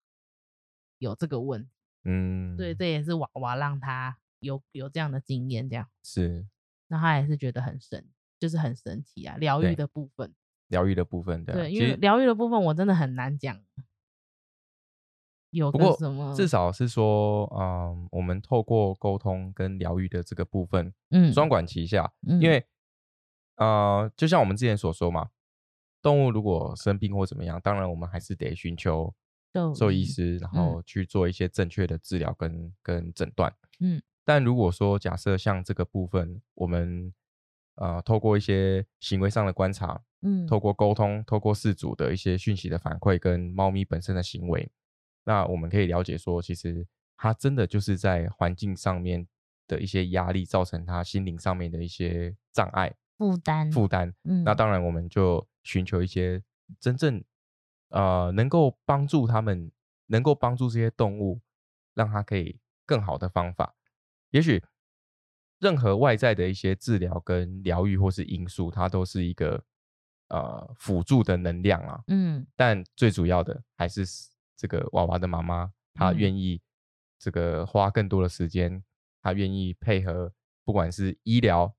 [0.98, 1.70] 有这个问题。
[2.04, 6.48] 嗯，对，这也是娃娃让他有有这样的经验，这样，是
[6.88, 8.08] 那他也是觉得很神，
[8.40, 10.34] 就是很神奇啊，疗愈的部分。
[10.68, 13.62] 疗愈的部分，对啊，对，因为疗愈的部分我真的很难讲，
[15.50, 22.66] 有不过个什么至少是说，嗯，我们透过沟通跟疗愈的这个部分，嗯双管齐下，嗯因为
[23.58, 25.30] 呃，就像我们之前所说嘛，
[26.02, 29.14] 动物如果生病或怎么样，当然我们还是得寻求
[29.76, 33.54] 兽医师，然后去做一些正确的治疗跟跟诊断。
[33.80, 37.12] 嗯但如果说假设像这个部分，我们
[37.76, 44.72] 呃透过一些行为上的观察，嗯透过沟通，透过饲主的一些讯息的反馈跟猫咪本身的行为，
[45.26, 46.86] 那我们可以了解说，其实
[47.18, 49.28] 它真的就是在环境上面
[49.68, 54.14] 的一些压力，造成它心灵上面的一些障碍负担负担。
[54.24, 56.43] 嗯那当然，我们就寻求一些
[56.80, 57.24] 真正
[57.89, 59.72] 呃能够帮助他们，
[60.07, 61.41] 能够帮助这些动物，
[61.93, 63.76] 让它可以更好的方法。
[64.30, 64.64] 也许
[65.59, 69.64] 任何外在的一些治疗跟疗愈或是因素，它都是一个
[70.30, 72.03] 呃辅助的能量啊。
[72.07, 74.05] 嗯但最主要的还是
[74.55, 76.62] 这个娃娃的妈妈，她嗯愿意
[77.20, 78.84] 这个花更多的时间，
[79.22, 80.34] 她愿意配合，
[80.64, 81.76] 不管是医疗，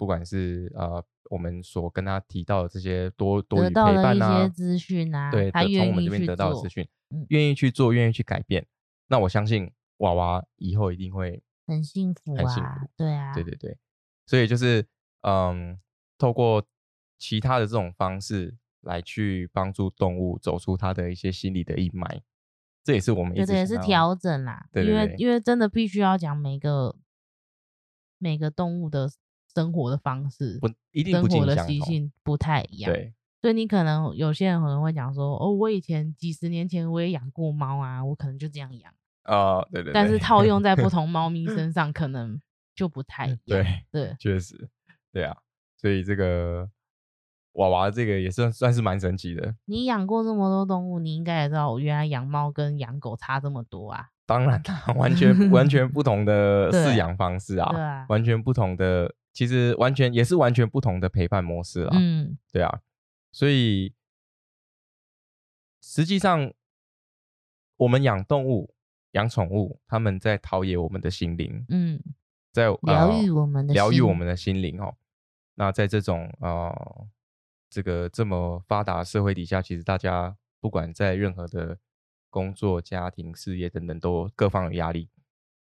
[0.00, 8.66] 不管是呃我们所跟他提到的这些多多余得到陪的一些资讯啊，对，他从愿意去我们这边得到的做资讯嗯，愿意去做，愿意去改变，
[9.08, 13.76] 那我相信娃娃以后一定会很幸福很幸啊福，对啊，对对对，
[14.24, 14.86] 所以就是
[15.20, 15.78] 嗯，
[16.16, 16.64] 透过
[17.18, 22.22] 其他的这种方式来去帮助动物走出它的一些心理的阴霾，
[22.82, 25.16] 这也是我们一觉得也是调整啦，因为对对对。
[25.18, 26.96] 因为真的必须要讲每个
[28.16, 29.10] 每个动物的
[29.54, 33.14] 生活的方式，不一定不生活的习性不太一样，对。
[33.40, 38.92] 所以你可能有些人可能会讲说，哦，我以前几十年前我也养过猫啊，我可能就这样养，
[39.22, 41.30] 啊，对对，对但是套用在不同猫。
[41.30, 42.38] 咪 身上，可能
[42.74, 44.68] 就不太一样，对对，确实
[45.10, 45.34] 对啊，
[45.78, 46.68] 所以这个
[47.52, 61.90] 娃娃这个也算算是蛮神奇的，你养过这么多动物，你应该也知道，我原来养猫跟养狗差这么多啊，当然啦， 完全完全 不同的饲养方式啊，对啊，完全不同的，其实完全也是完全不同的陪伴模式啦。
[61.94, 62.80] 嗯对啊，
[63.32, 63.94] 所以
[65.80, 66.52] 实际上
[67.76, 68.74] 我们养动物、
[69.12, 72.02] 养宠物，他们在陶冶我们的心灵，嗯，
[72.52, 74.96] 在疗呃愈我们的疗愈我们的心灵哦。
[75.54, 77.06] 那在这种呃
[77.68, 81.78] 这个这么发达的社会底下，其实大家不管在任何的
[82.28, 85.08] 工作、家庭、事业等等，都各方有压力。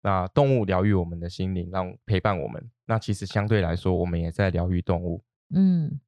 [0.03, 2.71] 那动物疗愈我们的心灵，让陪伴我们。
[2.85, 5.25] 那其实相对来说，我们也在疗愈动物，
[5.55, 6.01] 嗯。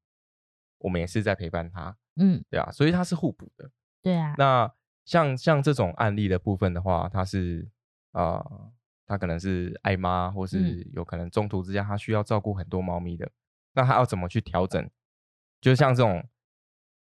[0.81, 3.69] 我们也是在陪伴它，嗯，对啊，所以它是互补的。
[4.01, 4.73] 对啊，那
[5.05, 7.69] 像像这种案例的部分的话，它是
[8.13, 8.73] 啊、呃，
[9.05, 10.47] 它可能是爱妈，或嗯。
[10.47, 13.29] 是有可能中途之间它需要照顾很多猫咪的，
[13.73, 14.89] 那它要怎么去调整？
[15.61, 16.25] 就像这种，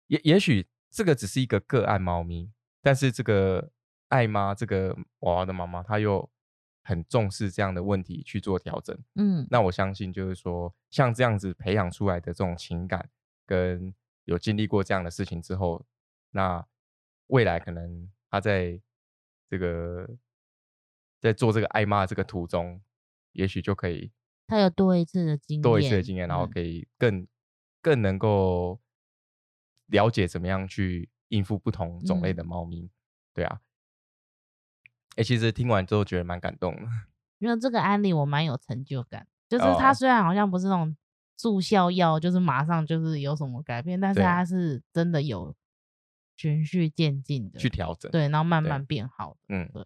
[0.07, 2.49] 也也许这个只是一个个案猫咪，
[2.81, 3.71] 但是这个
[4.07, 6.29] 爱妈这个娃娃的妈妈，她又
[6.89, 8.97] 很重视这样的问题去做调整。
[9.13, 13.07] 嗯那我相信就是说，像这样子培养出来的这种情感，
[13.45, 13.93] 跟
[14.25, 15.85] 有经历过这样的事情之后，
[16.31, 16.65] 那
[17.27, 18.81] 未来可能他在
[19.47, 20.09] 这个
[21.19, 22.81] 在做这个挨骂这个途中，
[23.33, 24.11] 也许就可以
[24.47, 27.27] 他有多一次的经验，多一次的经验，然后嗯可以更
[27.83, 28.79] 更能够
[29.85, 32.89] 了解怎么样去应付不同种类嗯的猫咪。
[33.31, 33.61] 对啊，
[35.15, 36.81] 哎、其实听完之后觉得蛮感动的。
[37.39, 40.95] 因为这个案例我蛮有成就感，就是哦它虽然好像不是那种
[41.37, 45.55] 速效药，就是马上就是有什么改变，但是对它是真的有
[46.35, 49.85] 循序渐进的去调整，对，然后慢慢变好的嗯对，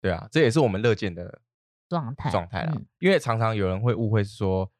[0.00, 1.40] 对啊，这也是我们乐见的
[1.88, 2.72] 状态状态啦。
[2.76, 4.70] 嗯因为常常有人会误会是说，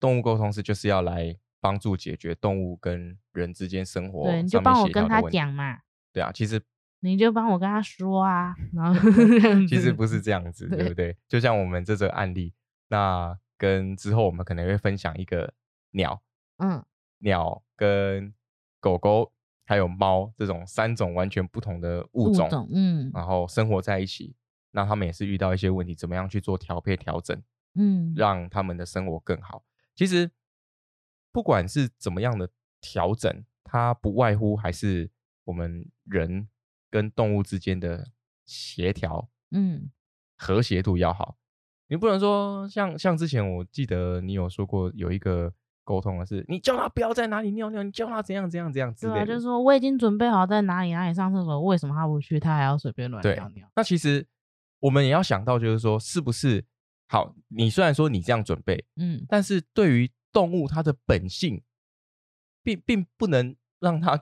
[0.00, 5.22] 动物沟通师就是要来帮助解决动物跟人之间生活对，你就帮我跟他。
[5.30, 5.78] 讲嘛，
[6.12, 6.60] 对啊，其实
[7.04, 9.10] 你就帮我跟他说啊，然后
[9.68, 11.16] 其实 不是这样子，对对不对？
[11.28, 12.52] 就像我们这则案例，
[12.88, 15.52] 那跟之后我们可能会分享一个
[15.90, 16.22] 鸟、
[16.58, 16.82] 嗯
[17.18, 18.34] 鸟跟
[18.80, 19.32] 狗狗
[19.64, 24.34] 还有猫这种三种完全不同的物种，嗯然后生活在一起，
[24.72, 27.40] 那他们也是遇到一些问题，怎么样去做调配调整？
[27.76, 29.64] 嗯让他们的生活更好。
[29.94, 30.30] 其实
[31.32, 32.48] 不管是怎么样的
[32.80, 35.10] 调整，它不外乎还是
[35.44, 36.46] 我们人
[36.94, 38.06] 跟动物之间的
[38.46, 39.90] 协调嗯
[40.36, 41.36] 和谐度要好。
[41.88, 53.68] 你不能说像像之前我记得你有说过有一个沟通的是，你叫他不要在哪里尿尿，你叫他怎样怎样怎样之对啊，就是说我已经准备好在哪里哪里上厕所，为什么他不去，他还要随便乱尿尿？
[53.74, 54.24] 那其实
[54.78, 56.64] 我们也要想到，就是说是不是
[57.08, 57.34] 好？
[57.48, 61.60] 你虽然说你这样准备，嗯但是对于动物它的本性，
[62.62, 64.16] 并并不能让它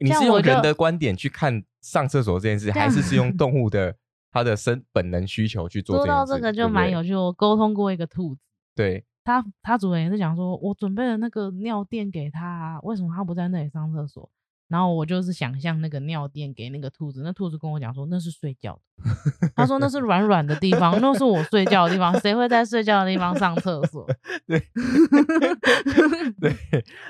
[0.00, 3.96] 你是用人的观点去看上厕所这件事，还是是用动物 的
[4.30, 6.32] 它的生本能需求去做说这件事？
[6.32, 8.40] 到这个就蛮有趣，我沟通过一个兔子。
[8.74, 14.30] 对它它主人也是讲说，我准备了那个尿垫给它、啊，为什么它不在那里上厕所？
[14.68, 24.06] 然后我就是想象那个尿垫给那个兔子，那兔子跟我讲说那是睡觉的，他说那是软软的地方，那是我睡觉的地方，谁会在睡觉的地方上厕所？
[24.46, 24.58] 对
[26.40, 26.56] 对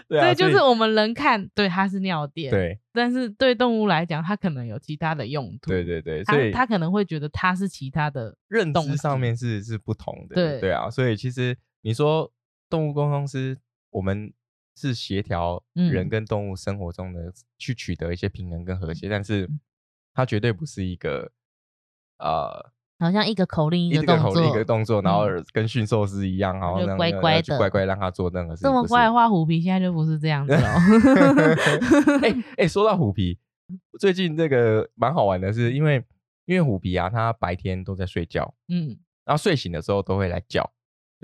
[0.09, 12.31] 对啊，就所以是我们人看对它是尿垫，，对但是对动物来讲，它可能有其他的用途，对对对，所以它可能会觉得它是其他的，认知上面是是不同的，对对啊，所以其实你说
[12.69, 13.57] 动物沟通师，
[13.91, 14.33] 我们
[14.77, 19.49] 是协调人嗯跟动物生活中的去取得一些平衡跟和谐，但是
[20.12, 21.33] 它绝对不是一个
[22.18, 28.70] 呃好像一个口令一一个动个口令一个，动作，然后嗯跟驯兽师一样，好就像那乖乖的乖乖让它做任何事情。
[28.70, 32.18] 这么乖的话，虎皮现在就不是这样子喽。
[32.22, 33.39] 哎哎、 说到虎皮，
[33.99, 36.03] 最近这个蛮好玩的是，因为
[36.47, 40.70] 因为虎皮啊，它白天都在睡觉，嗯，然后睡醒的时候都会来叫，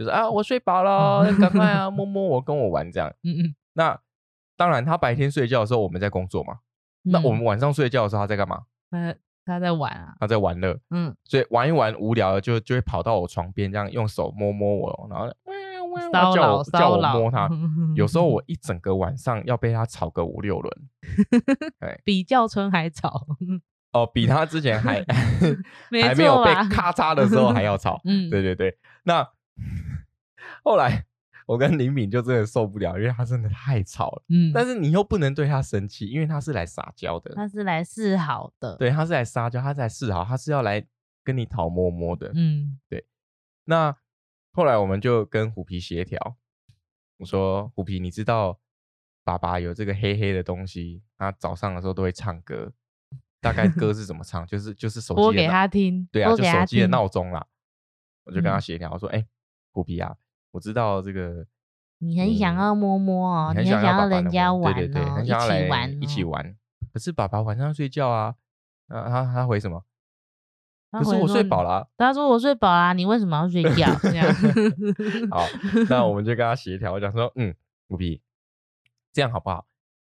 [0.02, 3.08] 就是啊我睡饱了，赶快啊摸摸我，跟我玩这样。
[3.24, 3.98] 嗯嗯，那
[4.56, 6.58] 当然，他白天睡觉的时候我们在工作嘛，
[7.02, 8.62] 那我们晚上睡觉的时候他在干嘛？
[8.90, 15.26] 他他在玩啊，他在玩乐，嗯，所以玩一玩无聊了就就会跑到我床边，这样用手摸摸我，然后
[16.12, 17.48] 骚扰叫我叫我扰，摸他。
[17.96, 20.76] 有时候我 一整个晚上要被他吵个五六轮，
[22.04, 23.26] 比叫春还吵，
[23.92, 25.04] 哦，比他之前还
[25.90, 26.54] 没还没有被？
[26.70, 28.00] 咔嚓的时候还要吵。
[28.04, 29.28] 嗯，对对对，那
[30.62, 31.04] 后来
[31.46, 34.24] 我跟林敏就真的受不了，因为他真的太吵了。
[34.28, 37.34] 嗯，但是你又不能对他生气，因为他是来撒娇的。
[37.34, 40.86] 他是来示好的，，对，他是来撒娇，他是来示好，他是要来
[41.24, 42.30] 跟你讨摸摸的。
[42.34, 43.06] 嗯对
[43.64, 43.96] 那
[44.52, 46.36] 后来我们就跟虎皮协调，
[47.18, 48.60] 我说虎皮，你知道
[49.24, 52.72] 爸爸有这个黑黑的东西，他早上的时候都会唱歌，
[53.40, 54.46] 大概歌是怎么唱？
[54.46, 57.46] 就是就是手播给机的闹他听，对啊，就手机的闹钟啦。
[58.24, 59.26] 我就跟他嗯协调，我说，哎、
[59.72, 60.16] 虎皮啊，
[60.52, 61.46] 我知道这个
[61.98, 66.24] 你很想要摸摸哦，你很很想要人家玩摸对对对，一想要来起玩，一起。
[66.24, 66.56] 玩。
[66.92, 68.34] 可是爸爸晚上要睡觉啊，
[68.88, 69.84] 啊他他回什么？
[70.90, 73.88] 他可是我回说你睡饱了啊、他说我睡饱啦，你为什么要睡觉？
[74.02, 74.26] 这样，
[75.32, 75.46] 好，
[75.88, 77.54] 那我们 就跟他协调，我讲说，嗯，
[77.88, 78.20] 虎皮，
[79.12, 79.66] 这样好不好？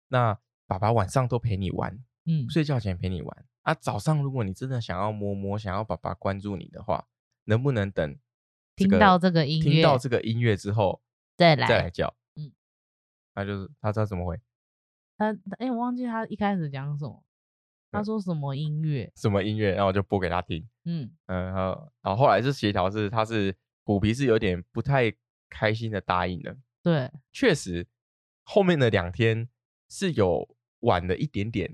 [0.09, 0.37] 那
[0.67, 3.73] 爸爸晚上都陪你玩，嗯，睡觉前陪你玩啊。
[3.73, 7.07] 早上如果你真的想要摸摸，想要爸爸关注你的话，
[7.45, 8.15] 能不能等
[8.75, 11.01] 听到这个音乐听到这个音乐之后
[11.37, 11.89] 再再来来。
[11.89, 12.13] 叫？
[12.35, 12.51] 嗯，
[13.33, 14.39] 他就是他知道怎么回，
[15.17, 17.23] 他哎，我忘记他一开始讲什么，
[17.91, 19.11] 他说什么音乐？
[19.15, 20.67] 什么音乐，然后我就播给他听。
[20.85, 25.13] 嗯嗯，然后然后后来是协调是他是虎皮是有点不太
[25.49, 27.87] 开心的答应了，对，确实
[28.43, 29.47] 后面的两天
[29.89, 30.47] 是有
[30.81, 31.73] 晚了一点点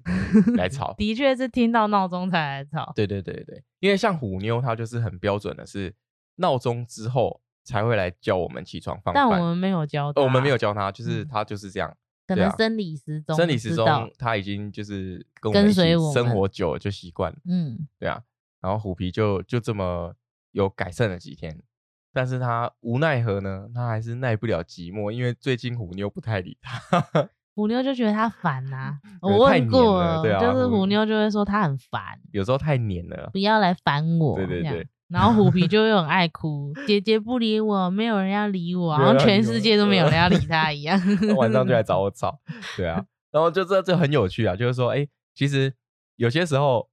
[0.56, 0.94] 来 吵。
[0.94, 2.92] 的确是听到闹钟才来吵。
[2.96, 5.94] 对对对对，因为像虎妞她就是很标准的是
[6.42, 9.24] 闹钟之后才会来叫我们起床放饭。
[9.30, 11.96] 但我们没有教他，呃我们没有教他，就是他就是这样。
[12.28, 17.38] 可对啊能生理时钟，生理时钟，他已经就是跟我跟们一起生随我们活久了就习惯了。
[17.46, 18.22] 嗯，对啊，
[18.62, 20.14] 然后虎皮就就这么
[20.52, 21.62] 有改善了几天，
[22.14, 26.80] 但是他无奈何呢，他还是耐不了寂寞，因为最近虎妞不太理他。
[27.54, 34.38] 虎妞就觉得他烦呐、可能太黏我问过了对啊就是虎虎妞就会说他很烦，有时候太黏了，不要来烦我。
[34.38, 34.88] 这样对对对。
[35.12, 41.00] 然后虎皮就会很爱哭， 姐姐不理我，没有人要理我，没好像全世界都没有人要理他一样。
[41.36, 42.40] 晚上就来找我 吵，
[42.78, 45.74] 对啊，然后就这这很有趣啊，就是说，哎，其实
[46.16, 46.90] 有些时候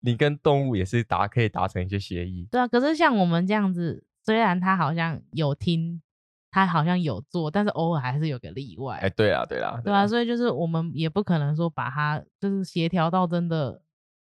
[0.00, 6.02] 你跟动物也是达可以达成一些协议，对啊，可是像我们这样子，虽然他好像有听，
[6.50, 8.96] 他好像有做，但是偶尔还是有个例外。
[8.96, 13.80] 哎，对啊，对啊，对啊，所以就是我们也不可能说把它就是协调到真的，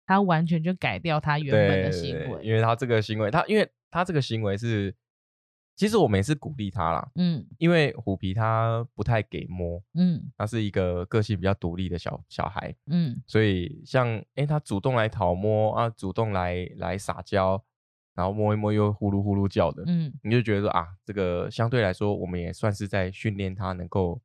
[0.06, 2.26] 他完全就改掉他原本的行为。
[2.26, 4.94] 对因为他这个行为，他因为他这个行为是，
[5.74, 7.44] 其实我们也是鼓励他啦，嗯。
[7.58, 10.22] 因为虎皮他不太给摸，嗯。
[10.36, 13.20] 他是一个个性比较独立的小小孩，嗯。
[13.26, 17.62] 所以像诶他主动来讨摸啊，主动来来撒娇，
[18.14, 24.20] 然后摸一摸又呼噜呼噜叫的，嗯，你就觉得说啊，这个相对来说，我们也算是在训练他能够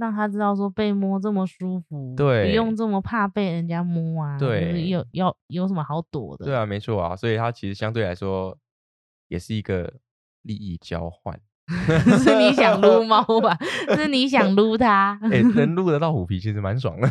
[0.00, 6.46] 让他知道说被摸这么舒服，对不用这么怕被人家摸啊，就是对有要有什么好躲的？
[6.46, 8.56] 对啊，没错啊，所以它其实相对来说
[9.28, 9.92] 也是一个
[10.42, 11.38] 利益交换。
[11.70, 13.56] 是你想撸猫 吧？
[13.94, 17.08] 是你想撸它，哎、能撸 得到虎皮其实蛮爽的。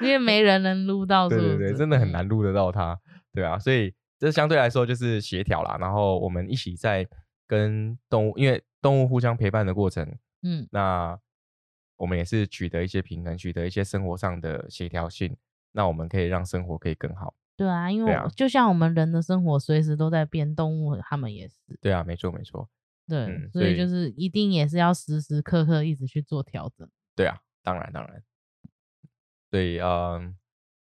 [0.00, 2.10] 因为没人能撸到，对对对，真的很。
[2.10, 2.98] 难撸得到它，
[3.34, 5.76] 对啊，所以这相对来说就是协调啦。
[5.78, 7.06] 然后我们一起在
[7.46, 10.06] 跟动物，因为动物互相陪伴的过程，
[10.42, 11.18] 嗯那
[12.02, 15.36] 我们也是取得一些平衡，取得一些生活上的协调性，
[15.70, 17.32] 那我们可以让生活可以更好。
[17.56, 21.54] 对啊，因为啊就像我们人的生活随时都在变，动物他们也是。
[21.80, 22.68] 对啊，没错没错，
[23.06, 26.88] 对，嗯所以就是一定也是要时时刻刻一直去做调整。
[27.14, 28.20] 对啊，当然当然。
[29.48, 30.36] 所以嗯，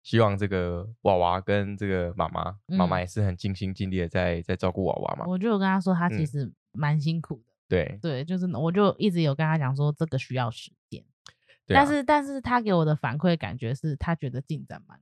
[0.04, 5.26] 希望这个娃娃跟这个妈妈，妈妈嗯也是很尽心尽力的在在照顾娃娃嘛。
[5.28, 7.49] 我就有跟他说，他其嗯实蛮辛苦的。
[7.70, 11.06] 对，对，就是我就一直有跟他讲说，这个需要时间。
[11.68, 11.86] 对啊。
[11.86, 15.00] 但是但是他给我的反馈感觉是他觉得进展蛮，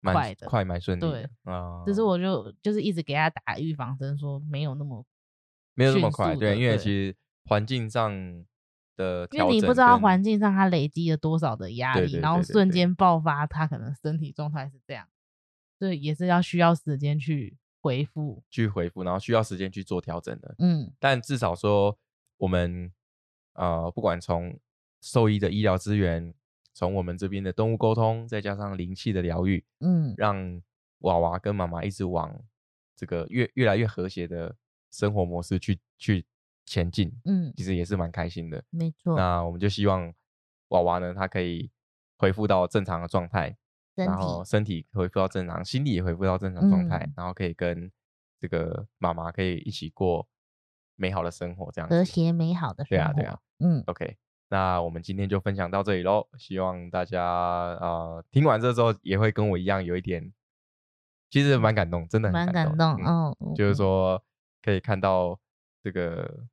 [0.00, 1.82] 蛮快的快蛮顺利对的啊。
[1.84, 5.04] 只是我就就是一直给他打预防针，说没有那么
[5.74, 6.78] 没有那么快，速对，因为对。
[6.78, 8.12] 其实环境上
[8.96, 12.52] 的因为整，你不知道环境上他累积了多少的压力，然后对对对。
[12.52, 15.08] 瞬间爆发，他可能身体状态是这样，
[15.78, 18.42] 所以也是要需要时间去恢复。
[18.50, 20.54] 去回复，然后需要时间去做调整的。
[20.58, 21.98] 嗯但至少说，
[22.36, 22.92] 我们
[23.54, 24.58] 呃，不管从
[25.00, 26.32] 兽医的医疗资源，
[26.72, 30.62] 从我们这边的动物沟通，再加上灵气的疗愈，嗯让
[30.98, 32.38] 娃娃跟妈妈一直往
[32.94, 34.54] 这个越越来越和谐的
[34.90, 36.24] 生活模式去去
[36.66, 38.62] 前进，嗯，其实也是蛮开心的。
[38.70, 40.12] 没错，那我们就希望
[40.68, 41.70] 娃娃呢，他可以
[42.16, 43.56] 恢复到正常的状态，身
[44.06, 47.90] 然后身体恢复到正常，心理也恢复到正常状态，嗯然后可以跟
[48.38, 50.26] 这个妈妈可以一起过
[50.96, 51.94] 美好的生活，这样子。
[51.94, 52.96] 和谐美好的生活。
[52.96, 53.38] 对啊，对啊。
[53.58, 54.16] 嗯 OK，
[54.48, 56.26] 那我们今天就分享到这里喽。
[56.38, 60.32] 希望大家呃听完这之后也会跟我一样有一点，
[61.28, 62.96] 其实蛮感动，真的很蛮感感动。
[63.04, 64.24] 嗯嗯，就是嗯，说
[64.62, 65.38] 可以看到
[65.82, 66.46] 这个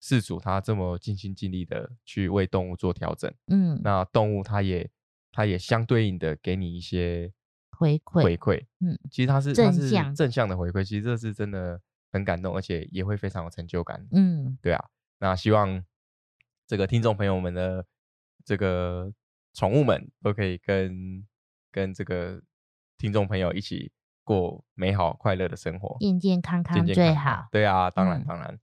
[0.00, 4.90] 事主他这么尽心尽力的去为动物做调整，嗯，那动物它也
[5.36, 7.30] 它也相对应的给你一些
[7.72, 11.78] 回馈回馈，嗯，其实它是它是正向正向的回馈，其实这是真的
[12.10, 14.06] 很感动，而且也会非常有成就感。
[14.12, 14.82] 嗯对啊，
[15.18, 15.84] 那希望
[16.66, 17.84] 这个听众朋友们的
[18.46, 19.12] 这个
[19.52, 21.26] 宠物们都可以跟
[21.70, 22.40] 跟这个
[22.96, 23.92] 听众朋友一起
[24.24, 27.46] 过美好快乐的生活，健健康康最好。
[27.52, 28.58] 对啊，当然嗯当然。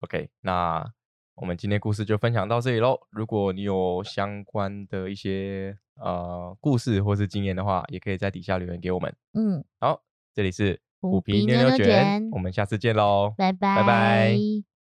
[0.00, 0.90] OK，那
[1.36, 2.96] 我们今天故事就分享到这里喽。
[3.10, 9.12] 如果你有相关的一些呃故事或是经验的话，也可以在底下留言给我们。
[9.32, 10.00] 嗯，好，
[10.32, 14.38] 这里是虎皮妞皮妞妞卷卷，我们下次见喽，拜拜拜拜